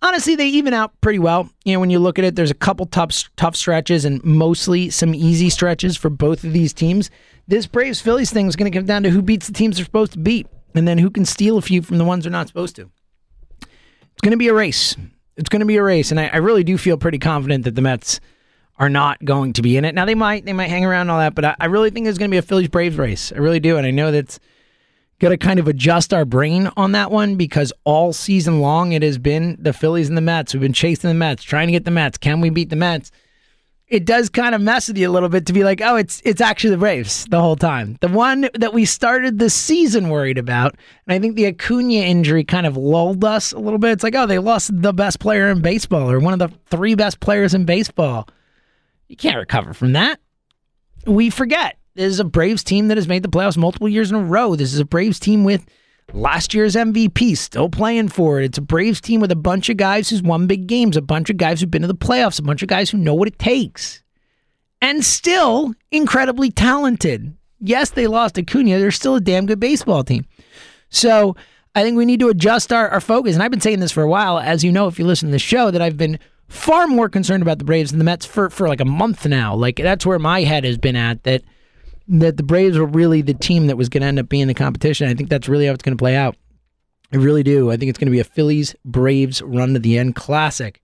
honestly, 0.01 0.35
they 0.35 0.47
even 0.47 0.73
out 0.73 0.99
pretty 1.01 1.19
well. 1.19 1.49
You 1.65 1.73
know, 1.73 1.79
when 1.79 1.89
you 1.89 1.99
look 1.99 2.17
at 2.19 2.25
it, 2.25 2.35
there's 2.35 2.51
a 2.51 2.55
couple 2.55 2.85
tough 2.85 3.29
tough 3.35 3.55
stretches 3.55 4.05
and 4.05 4.23
mostly 4.23 4.89
some 4.89 5.13
easy 5.13 5.49
stretches 5.49 5.97
for 5.97 6.09
both 6.09 6.43
of 6.43 6.53
these 6.53 6.73
teams. 6.73 7.09
This 7.47 7.67
Braves 7.67 8.01
Phillies 8.01 8.31
thing 8.31 8.47
is 8.47 8.55
going 8.55 8.71
to 8.71 8.77
come 8.77 8.85
down 8.85 9.03
to 9.03 9.09
who 9.09 9.21
beats 9.21 9.47
the 9.47 9.53
teams 9.53 9.77
they're 9.77 9.85
supposed 9.85 10.13
to 10.13 10.19
beat, 10.19 10.47
and 10.75 10.87
then 10.87 10.97
who 10.97 11.09
can 11.09 11.25
steal 11.25 11.57
a 11.57 11.61
few 11.61 11.81
from 11.81 11.97
the 11.97 12.05
ones 12.05 12.23
they're 12.23 12.31
not 12.31 12.47
supposed 12.47 12.75
to. 12.77 12.89
It's 13.61 14.21
going 14.21 14.31
to 14.31 14.37
be 14.37 14.47
a 14.47 14.53
race. 14.53 14.95
It's 15.35 15.49
going 15.49 15.59
to 15.59 15.65
be 15.65 15.77
a 15.77 15.83
race, 15.83 16.09
and 16.09 16.19
I, 16.19 16.27
I 16.27 16.37
really 16.37 16.63
do 16.63 16.77
feel 16.77 16.97
pretty 16.97 17.19
confident 17.19 17.63
that 17.65 17.75
the 17.75 17.81
Mets 17.81 18.19
are 18.79 18.89
not 18.89 19.23
going 19.25 19.53
to 19.53 19.61
be 19.61 19.77
in 19.77 19.85
it. 19.85 19.95
Now 19.95 20.05
they 20.05 20.15
might 20.15 20.45
they 20.45 20.53
might 20.53 20.69
hang 20.69 20.85
around 20.85 21.01
and 21.01 21.11
all 21.11 21.19
that, 21.19 21.35
but 21.35 21.45
I, 21.45 21.55
I 21.59 21.65
really 21.65 21.89
think 21.89 22.05
there's 22.05 22.17
going 22.17 22.29
to 22.29 22.33
be 22.33 22.39
a 22.39 22.43
Phillies 22.43 22.69
Braves 22.69 22.97
race. 22.97 23.31
I 23.31 23.37
really 23.37 23.59
do, 23.59 23.77
and 23.77 23.87
I 23.87 23.91
know 23.91 24.11
that's 24.11 24.39
got 25.19 25.29
to 25.29 25.37
kind 25.37 25.59
of 25.59 25.67
adjust 25.67 26.13
our 26.13 26.25
brain 26.25 26.69
on 26.77 26.91
that 26.91 27.11
one 27.11 27.35
because 27.35 27.73
all 27.85 28.13
season 28.13 28.59
long 28.59 28.91
it 28.91 29.01
has 29.01 29.17
been 29.17 29.57
the 29.59 29.73
Phillies 29.73 30.09
and 30.09 30.17
the 30.17 30.21
Mets. 30.21 30.53
We've 30.53 30.61
been 30.61 30.73
chasing 30.73 31.07
the 31.07 31.15
Mets, 31.15 31.43
trying 31.43 31.67
to 31.67 31.71
get 31.71 31.85
the 31.85 31.91
Mets. 31.91 32.17
Can 32.17 32.39
we 32.39 32.49
beat 32.49 32.69
the 32.69 32.75
Mets? 32.75 33.11
It 33.87 34.05
does 34.05 34.29
kind 34.29 34.53
of 34.53 34.59
mess 34.59 34.89
with 34.89 34.97
you 34.97 35.09
a 35.09 35.11
little 35.11 35.29
bit 35.29 35.45
to 35.45 35.53
be 35.53 35.63
like, 35.63 35.81
oh, 35.81 35.95
it's 35.95 36.21
it's 36.25 36.41
actually 36.41 36.71
the 36.71 36.77
Braves 36.77 37.25
the 37.29 37.39
whole 37.39 37.55
time. 37.55 37.97
The 38.01 38.09
one 38.09 38.49
that 38.53 38.73
we 38.73 38.83
started 38.83 39.39
the 39.39 39.49
season 39.49 40.09
worried 40.09 40.37
about, 40.37 40.75
and 41.07 41.15
I 41.15 41.19
think 41.19 41.35
the 41.35 41.47
Acuna 41.47 41.93
injury 41.93 42.43
kind 42.43 42.67
of 42.67 42.75
lulled 42.75 43.23
us 43.23 43.53
a 43.53 43.59
little 43.59 43.79
bit. 43.79 43.91
It's 43.91 44.03
like, 44.03 44.13
oh, 44.13 44.25
they 44.25 44.39
lost 44.39 44.71
the 44.81 44.93
best 44.93 45.19
player 45.19 45.47
in 45.47 45.61
baseball 45.61 46.11
or 46.11 46.19
one 46.19 46.33
of 46.33 46.39
the 46.39 46.55
three 46.65 46.95
best 46.95 47.21
players 47.21 47.53
in 47.53 47.63
baseball. 47.63 48.27
You 49.07 49.15
can't 49.15 49.37
recover 49.37 49.73
from 49.73 49.93
that. 49.93 50.19
We 51.05 51.29
forget 51.29 51.77
this 51.95 52.13
is 52.13 52.19
a 52.19 52.25
Braves 52.25 52.63
team 52.63 52.89
that 52.89 52.97
has 52.97 53.07
made 53.07 53.23
the 53.23 53.29
playoffs 53.29 53.57
multiple 53.57 53.89
years 53.89 54.11
in 54.11 54.17
a 54.17 54.23
row. 54.23 54.55
This 54.55 54.73
is 54.73 54.79
a 54.79 54.85
Braves 54.85 55.19
team 55.19 55.43
with 55.43 55.65
last 56.13 56.53
year's 56.53 56.75
MVP 56.75 57.37
still 57.37 57.69
playing 57.69 58.09
for 58.09 58.39
it. 58.39 58.45
It's 58.45 58.57
a 58.57 58.61
Braves 58.61 59.01
team 59.01 59.19
with 59.19 59.31
a 59.31 59.35
bunch 59.35 59.69
of 59.69 59.77
guys 59.77 60.09
who's 60.09 60.21
won 60.21 60.47
big 60.47 60.67
games, 60.67 60.97
a 60.97 61.01
bunch 61.01 61.29
of 61.29 61.37
guys 61.37 61.59
who've 61.59 61.71
been 61.71 61.81
to 61.81 61.87
the 61.87 61.95
playoffs, 61.95 62.39
a 62.39 62.43
bunch 62.43 62.61
of 62.61 62.67
guys 62.67 62.89
who 62.89 62.97
know 62.97 63.13
what 63.13 63.27
it 63.27 63.39
takes, 63.39 64.03
and 64.81 65.03
still 65.03 65.73
incredibly 65.91 66.51
talented. 66.51 67.35
Yes, 67.59 67.89
they 67.91 68.07
lost 68.07 68.37
Acuna. 68.37 68.79
They're 68.79 68.91
still 68.91 69.15
a 69.15 69.21
damn 69.21 69.45
good 69.45 69.59
baseball 69.59 70.03
team. 70.03 70.25
So 70.89 71.35
I 71.73 71.83
think 71.83 71.97
we 71.97 72.05
need 72.05 72.19
to 72.19 72.29
adjust 72.29 72.71
our, 72.71 72.89
our 72.89 73.01
focus. 73.01 73.33
And 73.33 73.43
I've 73.43 73.51
been 73.51 73.61
saying 73.61 73.79
this 73.79 73.91
for 73.91 74.03
a 74.03 74.09
while. 74.09 74.39
As 74.39 74.63
you 74.63 74.71
know, 74.71 74.87
if 74.87 74.99
you 74.99 75.05
listen 75.05 75.29
to 75.29 75.31
the 75.31 75.39
show, 75.39 75.71
that 75.71 75.81
I've 75.81 75.97
been 75.97 76.19
far 76.47 76.87
more 76.87 77.09
concerned 77.09 77.43
about 77.43 77.59
the 77.59 77.65
Braves 77.65 77.91
than 77.91 77.99
the 77.99 78.05
Mets 78.05 78.25
for, 78.25 78.49
for 78.49 78.67
like 78.67 78.81
a 78.81 78.85
month 78.85 79.25
now. 79.25 79.55
Like 79.55 79.77
that's 79.77 80.05
where 80.05 80.19
my 80.19 80.41
head 80.41 80.63
has 80.63 80.77
been 80.77 80.95
at 80.95 81.23
that– 81.23 81.43
that 82.07 82.37
the 82.37 82.43
Braves 82.43 82.77
were 82.77 82.85
really 82.85 83.21
the 83.21 83.33
team 83.33 83.67
that 83.67 83.77
was 83.77 83.89
going 83.89 84.01
to 84.01 84.07
end 84.07 84.19
up 84.19 84.29
being 84.29 84.47
the 84.47 84.53
competition. 84.53 85.07
I 85.07 85.13
think 85.13 85.29
that's 85.29 85.49
really 85.49 85.65
how 85.65 85.73
it's 85.73 85.83
going 85.83 85.97
to 85.97 86.01
play 86.01 86.15
out. 86.15 86.35
I 87.11 87.17
really 87.17 87.43
do. 87.43 87.71
I 87.71 87.77
think 87.77 87.89
it's 87.89 87.99
going 87.99 88.07
to 88.07 88.11
be 88.11 88.19
a 88.19 88.25
Phillies 88.25 88.75
Braves 88.83 89.41
run 89.41 89.73
to 89.73 89.79
the 89.79 89.97
end 89.97 90.15
classic, 90.15 90.81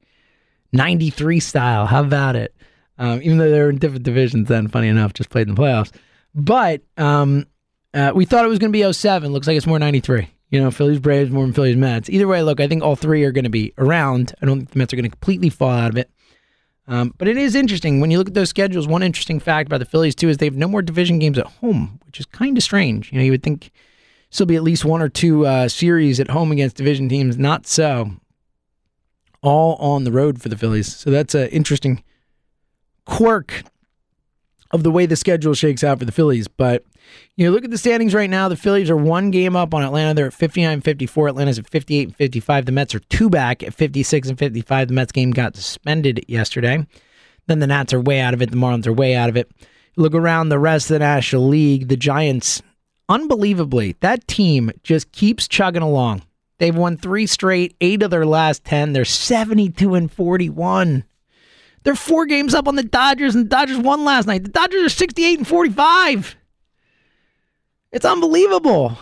93 0.71 1.39
style. 1.39 1.85
How 1.85 2.01
about 2.01 2.35
it? 2.35 2.53
Um, 2.97 3.21
even 3.21 3.37
though 3.37 3.49
they 3.49 3.59
were 3.59 3.69
in 3.69 3.77
different 3.77 4.03
divisions 4.03 4.47
then, 4.47 4.67
funny 4.67 4.87
enough, 4.87 5.13
just 5.13 5.29
played 5.29 5.47
in 5.47 5.55
the 5.55 5.61
playoffs. 5.61 5.91
But 6.35 6.81
um, 6.97 7.45
uh, 7.93 8.11
we 8.15 8.25
thought 8.25 8.45
it 8.45 8.49
was 8.49 8.59
going 8.59 8.71
to 8.71 8.77
be 8.77 8.91
07. 8.91 9.31
Looks 9.31 9.47
like 9.47 9.57
it's 9.57 9.67
more 9.67 9.79
93. 9.79 10.29
You 10.53 10.61
know, 10.61 10.69
Phillies 10.69 10.99
Braves 10.99 11.31
more 11.31 11.43
than 11.43 11.51
Phillies 11.51 11.75
Mets. 11.75 12.11
Either 12.11 12.27
way, 12.27 12.43
look, 12.43 12.59
I 12.59 12.67
think 12.67 12.83
all 12.83 12.95
three 12.95 13.23
are 13.23 13.31
going 13.31 13.43
to 13.43 13.49
be 13.49 13.73
around. 13.79 14.35
I 14.39 14.45
don't 14.45 14.59
think 14.59 14.69
the 14.69 14.77
Mets 14.77 14.93
are 14.93 14.95
going 14.95 15.09
to 15.09 15.09
completely 15.09 15.49
fall 15.49 15.71
out 15.71 15.89
of 15.89 15.97
it. 15.97 16.11
Um, 16.87 17.11
but 17.17 17.27
it 17.27 17.37
is 17.37 17.55
interesting 17.55 17.99
when 17.99 18.11
you 18.11 18.19
look 18.19 18.27
at 18.27 18.35
those 18.35 18.49
schedules. 18.49 18.87
One 18.87 19.01
interesting 19.01 19.39
fact 19.39 19.67
about 19.67 19.79
the 19.79 19.85
Phillies 19.85 20.13
too 20.13 20.29
is 20.29 20.37
they 20.37 20.45
have 20.45 20.55
no 20.55 20.67
more 20.67 20.83
division 20.83 21.17
games 21.17 21.39
at 21.39 21.47
home, 21.47 21.99
which 22.05 22.19
is 22.19 22.27
kind 22.27 22.55
of 22.55 22.63
strange. 22.63 23.11
You 23.11 23.17
know, 23.17 23.23
you 23.23 23.31
would 23.31 23.41
think 23.41 23.71
still 24.29 24.45
be 24.45 24.55
at 24.55 24.61
least 24.61 24.85
one 24.85 25.01
or 25.01 25.09
two 25.09 25.47
uh, 25.47 25.67
series 25.69 26.19
at 26.19 26.29
home 26.29 26.51
against 26.51 26.75
division 26.75 27.09
teams. 27.09 27.35
Not 27.35 27.65
so. 27.65 28.11
All 29.41 29.73
on 29.77 30.03
the 30.03 30.11
road 30.11 30.39
for 30.39 30.49
the 30.49 30.57
Phillies. 30.57 30.95
So 30.95 31.09
that's 31.09 31.33
an 31.33 31.47
interesting 31.47 32.03
quirk 33.07 33.63
of 34.73 34.83
the 34.83 34.91
way 34.91 35.05
the 35.05 35.15
schedule 35.15 35.53
shakes 35.53 35.83
out 35.83 35.99
for 35.99 36.05
the 36.05 36.11
Phillies. 36.11 36.47
But 36.47 36.83
you 37.37 37.45
know, 37.45 37.51
look 37.51 37.63
at 37.63 37.71
the 37.71 37.77
standings 37.77 38.13
right 38.13 38.29
now. 38.29 38.49
The 38.49 38.55
Phillies 38.57 38.89
are 38.89 38.97
one 38.97 39.31
game 39.31 39.55
up 39.55 39.73
on 39.73 39.83
Atlanta. 39.83 40.13
They're 40.13 40.27
at 40.27 40.33
59 40.33 40.81
54. 40.81 41.27
Atlanta's 41.29 41.59
at 41.59 41.69
58 41.69 42.07
and 42.09 42.15
55. 42.15 42.65
The 42.65 42.71
Mets 42.71 42.95
are 42.95 42.99
two 42.99 43.29
back 43.29 43.63
at 43.63 43.73
56 43.73 44.29
and 44.29 44.39
55. 44.39 44.87
The 44.87 44.93
Mets 44.93 45.11
game 45.11 45.31
got 45.31 45.55
suspended 45.55 46.25
yesterday. 46.27 46.85
Then 47.47 47.59
the 47.59 47.67
Nats 47.67 47.93
are 47.93 48.01
way 48.01 48.19
out 48.19 48.33
of 48.33 48.41
it. 48.41 48.51
The 48.51 48.57
Marlins 48.57 48.87
are 48.87 48.93
way 48.93 49.15
out 49.15 49.29
of 49.29 49.37
it. 49.37 49.51
Look 49.95 50.15
around 50.15 50.49
the 50.49 50.59
rest 50.59 50.89
of 50.89 50.95
the 50.95 50.99
National 50.99 51.47
League. 51.47 51.87
The 51.87 51.97
Giants, 51.97 52.61
unbelievably, 53.09 53.97
that 53.99 54.27
team 54.27 54.71
just 54.81 55.11
keeps 55.11 55.47
chugging 55.47 55.81
along. 55.81 56.23
They've 56.57 56.75
won 56.75 56.97
three 56.97 57.27
straight, 57.27 57.75
eight 57.81 58.01
of 58.01 58.09
their 58.09 58.25
last 58.25 58.63
10. 58.63 58.93
They're 58.93 59.05
72 59.05 59.93
and 59.93 60.11
41. 60.11 61.03
They're 61.83 61.95
four 61.95 62.25
games 62.25 62.53
up 62.53 62.67
on 62.67 62.75
the 62.75 62.83
Dodgers, 62.83 63.35
and 63.35 63.45
the 63.45 63.49
Dodgers 63.49 63.77
won 63.77 64.05
last 64.05 64.25
night. 64.25 64.43
The 64.43 64.49
Dodgers 64.49 64.83
are 64.83 64.89
68 64.89 65.39
and 65.39 65.47
45. 65.47 66.35
It's 67.91 68.05
unbelievable. 68.05 68.97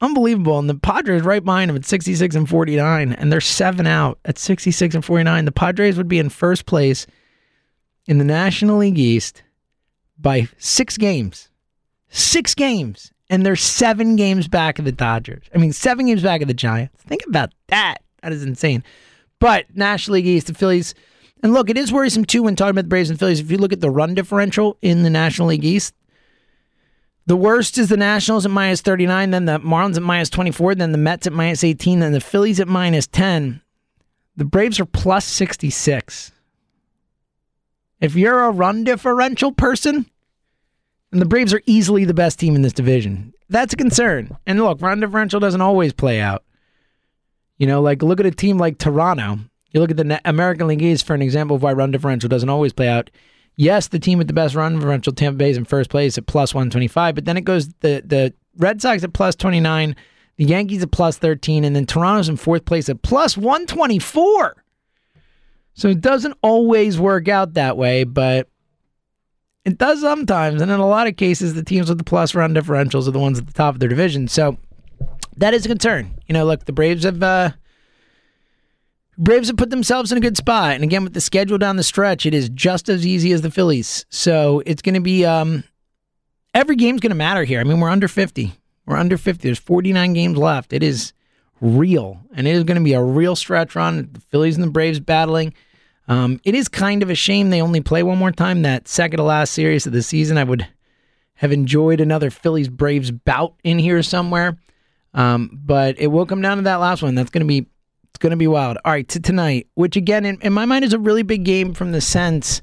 Unbelievable. 0.00 0.58
And 0.58 0.68
the 0.68 0.74
Padres 0.74 1.22
right 1.22 1.44
behind 1.44 1.70
them 1.70 1.76
at 1.76 1.86
66 1.86 2.34
and 2.34 2.48
49, 2.48 3.12
and 3.14 3.32
they're 3.32 3.40
seven 3.40 3.86
out 3.86 4.18
at 4.24 4.38
66 4.38 4.94
and 4.94 5.04
49. 5.04 5.44
The 5.46 5.52
Padres 5.52 5.96
would 5.96 6.08
be 6.08 6.18
in 6.18 6.28
first 6.28 6.66
place 6.66 7.06
in 8.06 8.18
the 8.18 8.24
National 8.24 8.78
League 8.78 8.98
East 8.98 9.42
by 10.18 10.48
six 10.58 10.96
games. 10.96 11.48
Six 12.08 12.54
games. 12.54 13.12
And 13.28 13.44
they're 13.44 13.56
seven 13.56 14.14
games 14.14 14.46
back 14.46 14.78
of 14.78 14.84
the 14.84 14.92
Dodgers. 14.92 15.46
I 15.52 15.58
mean, 15.58 15.72
seven 15.72 16.06
games 16.06 16.22
back 16.22 16.42
of 16.42 16.48
the 16.48 16.54
Giants. 16.54 17.02
Think 17.02 17.22
about 17.26 17.52
that. 17.68 17.98
That 18.22 18.32
is 18.32 18.44
insane. 18.44 18.84
But 19.40 19.64
National 19.74 20.14
League 20.14 20.26
East, 20.26 20.46
the 20.46 20.54
Phillies. 20.54 20.94
And 21.42 21.52
look, 21.52 21.70
it 21.70 21.76
is 21.76 21.92
worrisome 21.92 22.24
too 22.24 22.42
when 22.42 22.56
talking 22.56 22.70
about 22.70 22.82
the 22.82 22.88
Braves 22.88 23.10
and 23.10 23.18
Phillies. 23.18 23.40
If 23.40 23.50
you 23.50 23.58
look 23.58 23.72
at 23.72 23.80
the 23.80 23.90
run 23.90 24.14
differential 24.14 24.78
in 24.82 25.02
the 25.02 25.10
National 25.10 25.48
League 25.48 25.64
East, 25.64 25.94
the 27.26 27.36
worst 27.36 27.76
is 27.76 27.88
the 27.88 27.96
Nationals 27.96 28.46
at 28.46 28.52
minus 28.52 28.80
39, 28.80 29.32
then 29.32 29.46
the 29.46 29.58
Marlins 29.58 29.96
at 29.96 30.02
minus 30.02 30.30
24, 30.30 30.76
then 30.76 30.92
the 30.92 30.98
Mets 30.98 31.26
at 31.26 31.32
minus 31.32 31.64
18, 31.64 31.98
then 31.98 32.12
the 32.12 32.20
Phillies 32.20 32.60
at 32.60 32.68
minus 32.68 33.08
10. 33.08 33.60
The 34.36 34.44
Braves 34.44 34.78
are 34.78 34.86
plus 34.86 35.24
66. 35.24 36.30
If 38.00 38.14
you're 38.14 38.44
a 38.44 38.50
run 38.50 38.84
differential 38.84 39.50
person, 39.50 40.06
and 41.10 41.20
the 41.20 41.26
Braves 41.26 41.54
are 41.54 41.62
easily 41.66 42.04
the 42.04 42.14
best 42.14 42.38
team 42.38 42.54
in 42.54 42.62
this 42.62 42.72
division, 42.72 43.32
that's 43.48 43.72
a 43.72 43.76
concern. 43.76 44.36
And 44.46 44.60
look, 44.60 44.80
run 44.80 45.00
differential 45.00 45.40
doesn't 45.40 45.60
always 45.60 45.92
play 45.92 46.20
out. 46.20 46.44
You 47.58 47.66
know, 47.66 47.80
like 47.80 48.02
look 48.02 48.20
at 48.20 48.26
a 48.26 48.30
team 48.30 48.58
like 48.58 48.78
Toronto. 48.78 49.38
You 49.70 49.80
look 49.80 49.90
at 49.90 49.96
the 49.96 50.20
American 50.24 50.66
League 50.66 50.82
East 50.82 51.06
for 51.06 51.14
an 51.14 51.22
example 51.22 51.56
of 51.56 51.62
why 51.62 51.72
run 51.72 51.90
differential 51.90 52.28
doesn't 52.28 52.48
always 52.48 52.72
play 52.72 52.88
out. 52.88 53.10
Yes, 53.56 53.88
the 53.88 53.98
team 53.98 54.18
with 54.18 54.26
the 54.26 54.32
best 54.32 54.54
run 54.54 54.74
differential, 54.74 55.12
Tampa 55.12 55.38
Bay, 55.38 55.50
is 55.50 55.56
in 55.56 55.64
first 55.64 55.90
place 55.90 56.18
at 56.18 56.26
plus 56.26 56.54
125, 56.54 57.14
but 57.14 57.24
then 57.24 57.36
it 57.36 57.42
goes 57.42 57.68
the, 57.80 58.02
the 58.04 58.34
Red 58.58 58.82
Sox 58.82 59.02
at 59.02 59.12
plus 59.12 59.34
29, 59.34 59.96
the 60.36 60.44
Yankees 60.44 60.82
at 60.82 60.90
plus 60.90 61.16
13, 61.18 61.64
and 61.64 61.74
then 61.74 61.86
Toronto's 61.86 62.28
in 62.28 62.36
fourth 62.36 62.64
place 62.66 62.88
at 62.88 63.02
plus 63.02 63.36
124. 63.36 64.62
So 65.74 65.88
it 65.88 66.00
doesn't 66.00 66.36
always 66.42 66.98
work 66.98 67.28
out 67.28 67.54
that 67.54 67.76
way, 67.76 68.04
but 68.04 68.48
it 69.64 69.78
does 69.78 70.00
sometimes. 70.00 70.62
And 70.62 70.70
in 70.70 70.80
a 70.80 70.86
lot 70.86 71.06
of 71.06 71.16
cases, 71.16 71.54
the 71.54 71.62
teams 71.62 71.88
with 71.88 71.98
the 71.98 72.04
plus 72.04 72.34
run 72.34 72.54
differentials 72.54 73.08
are 73.08 73.10
the 73.10 73.18
ones 73.18 73.38
at 73.38 73.46
the 73.46 73.52
top 73.52 73.74
of 73.74 73.80
their 73.80 73.88
division. 73.88 74.28
So 74.28 74.56
that 75.36 75.54
is 75.54 75.66
a 75.66 75.68
concern. 75.68 76.14
You 76.26 76.32
know, 76.34 76.46
look, 76.46 76.64
the 76.64 76.72
Braves 76.72 77.04
have 77.04 77.22
uh, 77.22 77.50
Braves 79.18 79.48
have 79.48 79.56
put 79.56 79.70
themselves 79.70 80.12
in 80.12 80.18
a 80.18 80.20
good 80.20 80.36
spot. 80.36 80.72
And 80.72 80.84
again, 80.84 81.04
with 81.04 81.14
the 81.14 81.20
schedule 81.20 81.58
down 81.58 81.76
the 81.76 81.82
stretch, 81.82 82.26
it 82.26 82.34
is 82.34 82.48
just 82.50 82.88
as 82.88 83.06
easy 83.06 83.32
as 83.32 83.42
the 83.42 83.50
Phillies. 83.50 84.04
So 84.10 84.62
it's 84.66 84.82
going 84.82 84.94
to 84.94 85.00
be 85.00 85.24
um, 85.24 85.64
every 86.54 86.76
game's 86.76 87.00
going 87.00 87.10
to 87.10 87.16
matter 87.16 87.44
here. 87.44 87.60
I 87.60 87.64
mean, 87.64 87.80
we're 87.80 87.88
under 87.88 88.08
50. 88.08 88.52
We're 88.84 88.96
under 88.96 89.16
50. 89.16 89.48
There's 89.48 89.58
49 89.58 90.12
games 90.12 90.38
left. 90.38 90.72
It 90.72 90.82
is 90.82 91.12
real. 91.60 92.20
And 92.34 92.46
it 92.46 92.54
is 92.54 92.64
going 92.64 92.78
to 92.78 92.84
be 92.84 92.92
a 92.92 93.02
real 93.02 93.36
stretch 93.36 93.74
run. 93.74 94.10
The 94.12 94.20
Phillies 94.20 94.56
and 94.56 94.64
the 94.64 94.70
Braves 94.70 95.00
battling. 95.00 95.54
Um, 96.08 96.40
it 96.44 96.54
is 96.54 96.68
kind 96.68 97.02
of 97.02 97.10
a 97.10 97.14
shame 97.14 97.50
they 97.50 97.62
only 97.62 97.80
play 97.80 98.02
one 98.02 98.18
more 98.18 98.32
time. 98.32 98.62
That 98.62 98.86
second 98.86 99.16
to 99.16 99.24
last 99.24 99.52
series 99.52 99.86
of 99.86 99.92
the 99.92 100.02
season, 100.02 100.38
I 100.38 100.44
would 100.44 100.66
have 101.34 101.52
enjoyed 101.52 102.00
another 102.00 102.30
Phillies 102.30 102.68
Braves 102.68 103.10
bout 103.10 103.54
in 103.64 103.78
here 103.78 104.02
somewhere. 104.02 104.58
Um, 105.14 105.50
but 105.52 105.98
it 105.98 106.08
will 106.08 106.26
come 106.26 106.42
down 106.42 106.58
to 106.58 106.62
that 106.64 106.76
last 106.76 107.02
one. 107.02 107.14
That's 107.14 107.30
going 107.30 107.46
to 107.46 107.46
be 107.46 107.66
it's 108.16 108.22
going 108.22 108.30
to 108.30 108.36
be 108.38 108.46
wild. 108.46 108.78
All 108.82 108.92
right, 108.92 109.06
to 109.08 109.20
tonight, 109.20 109.66
which 109.74 109.94
again, 109.94 110.24
in, 110.24 110.40
in 110.40 110.50
my 110.54 110.64
mind, 110.64 110.86
is 110.86 110.94
a 110.94 110.98
really 110.98 111.22
big 111.22 111.44
game 111.44 111.74
from 111.74 111.92
the 111.92 112.00
sense 112.00 112.62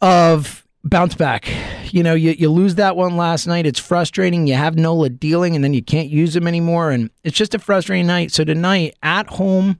of 0.00 0.66
bounce 0.82 1.14
back. 1.14 1.48
You 1.92 2.02
know, 2.02 2.14
you, 2.14 2.32
you 2.32 2.50
lose 2.50 2.74
that 2.74 2.96
one 2.96 3.16
last 3.16 3.46
night. 3.46 3.66
It's 3.66 3.78
frustrating. 3.78 4.48
You 4.48 4.54
have 4.54 4.74
Nola 4.76 5.10
dealing, 5.10 5.54
and 5.54 5.62
then 5.62 5.74
you 5.74 5.82
can't 5.82 6.08
use 6.08 6.34
him 6.34 6.48
anymore. 6.48 6.90
And 6.90 7.10
it's 7.22 7.36
just 7.36 7.54
a 7.54 7.60
frustrating 7.60 8.08
night. 8.08 8.32
So 8.32 8.42
tonight, 8.42 8.96
at 9.00 9.28
home, 9.28 9.78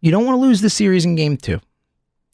you 0.00 0.12
don't 0.12 0.24
want 0.24 0.36
to 0.36 0.40
lose 0.40 0.60
the 0.60 0.70
series 0.70 1.04
in 1.04 1.16
game 1.16 1.36
two. 1.36 1.58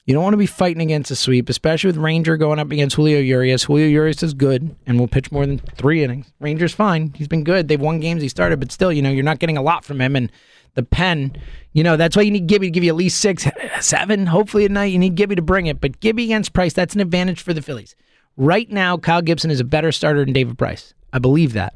You 0.04 0.12
don't 0.12 0.22
want 0.22 0.34
to 0.34 0.38
be 0.38 0.44
fighting 0.44 0.82
against 0.82 1.10
a 1.10 1.16
sweep, 1.16 1.48
especially 1.48 1.88
with 1.88 1.96
Ranger 1.96 2.36
going 2.36 2.58
up 2.58 2.70
against 2.70 2.96
Julio 2.96 3.20
Urias. 3.20 3.64
Julio 3.64 3.86
Urias 3.86 4.22
is 4.22 4.34
good 4.34 4.76
and 4.86 5.00
will 5.00 5.08
pitch 5.08 5.32
more 5.32 5.46
than 5.46 5.60
three 5.60 6.04
innings. 6.04 6.30
Ranger's 6.40 6.74
fine. 6.74 7.14
He's 7.16 7.26
been 7.26 7.42
good. 7.42 7.68
They've 7.68 7.80
won 7.80 8.00
games 8.00 8.20
he 8.20 8.28
started, 8.28 8.60
but 8.60 8.70
still, 8.70 8.92
you 8.92 9.00
know, 9.00 9.10
you're 9.10 9.24
not 9.24 9.38
getting 9.38 9.56
a 9.56 9.62
lot 9.62 9.82
from 9.82 10.02
him. 10.02 10.14
And 10.14 10.30
the 10.76 10.84
pen. 10.84 11.36
You 11.72 11.82
know, 11.82 11.96
that's 11.96 12.16
why 12.16 12.22
you 12.22 12.30
need 12.30 12.46
Gibby 12.46 12.68
to 12.68 12.70
give 12.70 12.84
you 12.84 12.90
at 12.90 12.96
least 12.96 13.18
six, 13.18 13.46
seven. 13.80 14.26
Hopefully 14.26 14.64
at 14.64 14.70
night, 14.70 14.92
you 14.92 14.98
need 14.98 15.16
Gibby 15.16 15.34
to 15.34 15.42
bring 15.42 15.66
it. 15.66 15.80
But 15.80 15.98
Gibby 15.98 16.24
against 16.24 16.52
Price, 16.52 16.72
that's 16.72 16.94
an 16.94 17.00
advantage 17.00 17.42
for 17.42 17.52
the 17.52 17.62
Phillies. 17.62 17.96
Right 18.36 18.70
now, 18.70 18.96
Kyle 18.96 19.22
Gibson 19.22 19.50
is 19.50 19.60
a 19.60 19.64
better 19.64 19.90
starter 19.90 20.24
than 20.24 20.32
David 20.32 20.56
Price. 20.56 20.94
I 21.12 21.18
believe 21.18 21.54
that. 21.54 21.74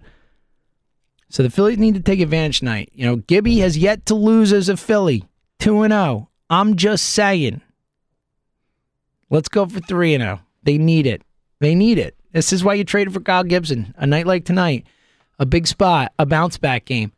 So 1.30 1.42
the 1.42 1.50
Phillies 1.50 1.78
need 1.78 1.94
to 1.94 2.00
take 2.00 2.20
advantage 2.20 2.58
tonight. 2.58 2.90
You 2.92 3.06
know, 3.06 3.16
Gibby 3.16 3.58
has 3.58 3.78
yet 3.78 4.06
to 4.06 4.14
lose 4.14 4.52
as 4.52 4.68
a 4.68 4.76
Philly, 4.76 5.24
2 5.60 5.82
and 5.82 5.92
0. 5.92 6.28
I'm 6.48 6.76
just 6.76 7.06
saying. 7.06 7.60
Let's 9.30 9.48
go 9.48 9.66
for 9.66 9.80
3 9.80 10.14
and 10.14 10.22
0. 10.22 10.40
They 10.62 10.76
need 10.76 11.06
it. 11.06 11.22
They 11.60 11.74
need 11.74 11.98
it. 11.98 12.16
This 12.32 12.52
is 12.52 12.64
why 12.64 12.74
you 12.74 12.84
traded 12.84 13.14
for 13.14 13.20
Kyle 13.20 13.44
Gibson. 13.44 13.94
A 13.96 14.06
night 14.06 14.26
like 14.26 14.44
tonight, 14.44 14.86
a 15.38 15.46
big 15.46 15.66
spot, 15.66 16.12
a 16.18 16.26
bounce 16.26 16.58
back 16.58 16.84
game. 16.84 17.12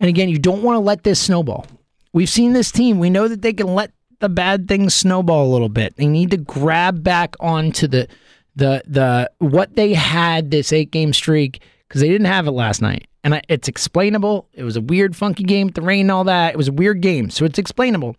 And 0.00 0.08
again, 0.08 0.28
you 0.28 0.38
don't 0.38 0.62
want 0.62 0.76
to 0.76 0.80
let 0.80 1.04
this 1.04 1.20
snowball. 1.20 1.66
We've 2.12 2.28
seen 2.28 2.52
this 2.52 2.70
team. 2.70 2.98
We 2.98 3.10
know 3.10 3.28
that 3.28 3.42
they 3.42 3.52
can 3.52 3.74
let 3.74 3.92
the 4.20 4.28
bad 4.28 4.68
things 4.68 4.94
snowball 4.94 5.46
a 5.46 5.52
little 5.52 5.68
bit. 5.68 5.96
They 5.96 6.06
need 6.06 6.30
to 6.30 6.36
grab 6.36 7.02
back 7.02 7.36
onto 7.40 7.86
the 7.86 8.08
the 8.54 8.82
the 8.86 9.30
what 9.38 9.76
they 9.76 9.92
had 9.92 10.50
this 10.50 10.72
eight 10.72 10.90
game 10.90 11.12
streak 11.12 11.62
because 11.86 12.00
they 12.00 12.08
didn't 12.08 12.26
have 12.26 12.46
it 12.46 12.52
last 12.52 12.80
night. 12.80 13.06
And 13.22 13.34
I, 13.34 13.42
it's 13.48 13.68
explainable. 13.68 14.48
It 14.52 14.62
was 14.62 14.76
a 14.76 14.80
weird, 14.80 15.16
funky 15.16 15.42
game 15.42 15.66
with 15.66 15.74
the 15.74 15.82
rain 15.82 16.02
and 16.02 16.12
all 16.12 16.24
that. 16.24 16.54
It 16.54 16.56
was 16.56 16.68
a 16.68 16.72
weird 16.72 17.00
game, 17.00 17.28
so 17.28 17.44
it's 17.44 17.58
explainable. 17.58 18.16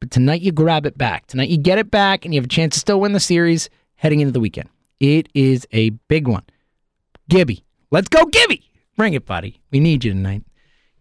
But 0.00 0.10
tonight 0.10 0.42
you 0.42 0.52
grab 0.52 0.86
it 0.86 0.96
back. 0.96 1.26
Tonight 1.26 1.48
you 1.48 1.58
get 1.58 1.78
it 1.78 1.90
back, 1.90 2.24
and 2.24 2.32
you 2.32 2.38
have 2.38 2.46
a 2.46 2.48
chance 2.48 2.74
to 2.74 2.80
still 2.80 3.00
win 3.00 3.12
the 3.12 3.20
series 3.20 3.68
heading 3.96 4.20
into 4.20 4.32
the 4.32 4.40
weekend. 4.40 4.68
It 5.00 5.28
is 5.34 5.66
a 5.72 5.90
big 6.08 6.28
one. 6.28 6.44
Gibby, 7.28 7.64
let's 7.90 8.08
go, 8.08 8.26
Gibby! 8.26 8.70
Bring 8.96 9.14
it, 9.14 9.26
buddy. 9.26 9.60
We 9.70 9.80
need 9.80 10.04
you 10.04 10.12
tonight. 10.12 10.44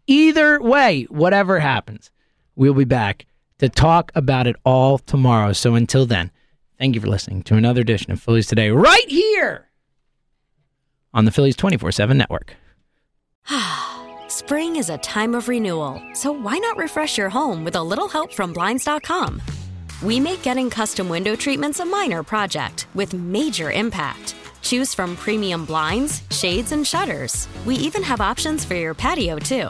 Either 0.07 0.61
way, 0.61 1.03
whatever 1.09 1.59
happens, 1.59 2.11
we'll 2.55 2.73
be 2.73 2.83
back 2.83 3.25
to 3.59 3.69
talk 3.69 4.11
about 4.15 4.47
it 4.47 4.55
all 4.65 4.97
tomorrow. 4.97 5.53
So 5.53 5.75
until 5.75 6.05
then, 6.05 6.31
thank 6.77 6.95
you 6.95 7.01
for 7.01 7.07
listening 7.07 7.43
to 7.43 7.55
another 7.55 7.81
edition 7.81 8.11
of 8.11 8.21
Phillies 8.21 8.47
Today 8.47 8.69
right 8.69 9.09
here 9.09 9.69
on 11.13 11.25
the 11.25 11.31
Phillies 11.31 11.55
24 11.55 11.91
7 11.93 12.17
network. 12.17 12.55
Spring 14.27 14.75
is 14.75 14.89
a 14.89 14.97
time 14.97 15.35
of 15.35 15.47
renewal, 15.47 16.01
so 16.13 16.31
why 16.31 16.57
not 16.57 16.75
refresh 16.75 17.17
your 17.17 17.29
home 17.29 17.63
with 17.63 17.75
a 17.75 17.83
little 17.83 18.09
help 18.09 18.33
from 18.33 18.51
Blinds.com? 18.51 19.41
We 20.01 20.19
make 20.19 20.41
getting 20.41 20.69
custom 20.69 21.07
window 21.07 21.35
treatments 21.35 21.79
a 21.79 21.85
minor 21.85 22.23
project 22.23 22.87
with 22.93 23.13
major 23.13 23.71
impact. 23.71 24.35
Choose 24.61 24.93
from 24.93 25.15
premium 25.15 25.63
blinds, 25.65 26.23
shades, 26.31 26.71
and 26.73 26.85
shutters. 26.85 27.47
We 27.65 27.75
even 27.75 28.03
have 28.03 28.19
options 28.19 28.65
for 28.65 28.75
your 28.75 28.93
patio, 28.93 29.37
too. 29.37 29.69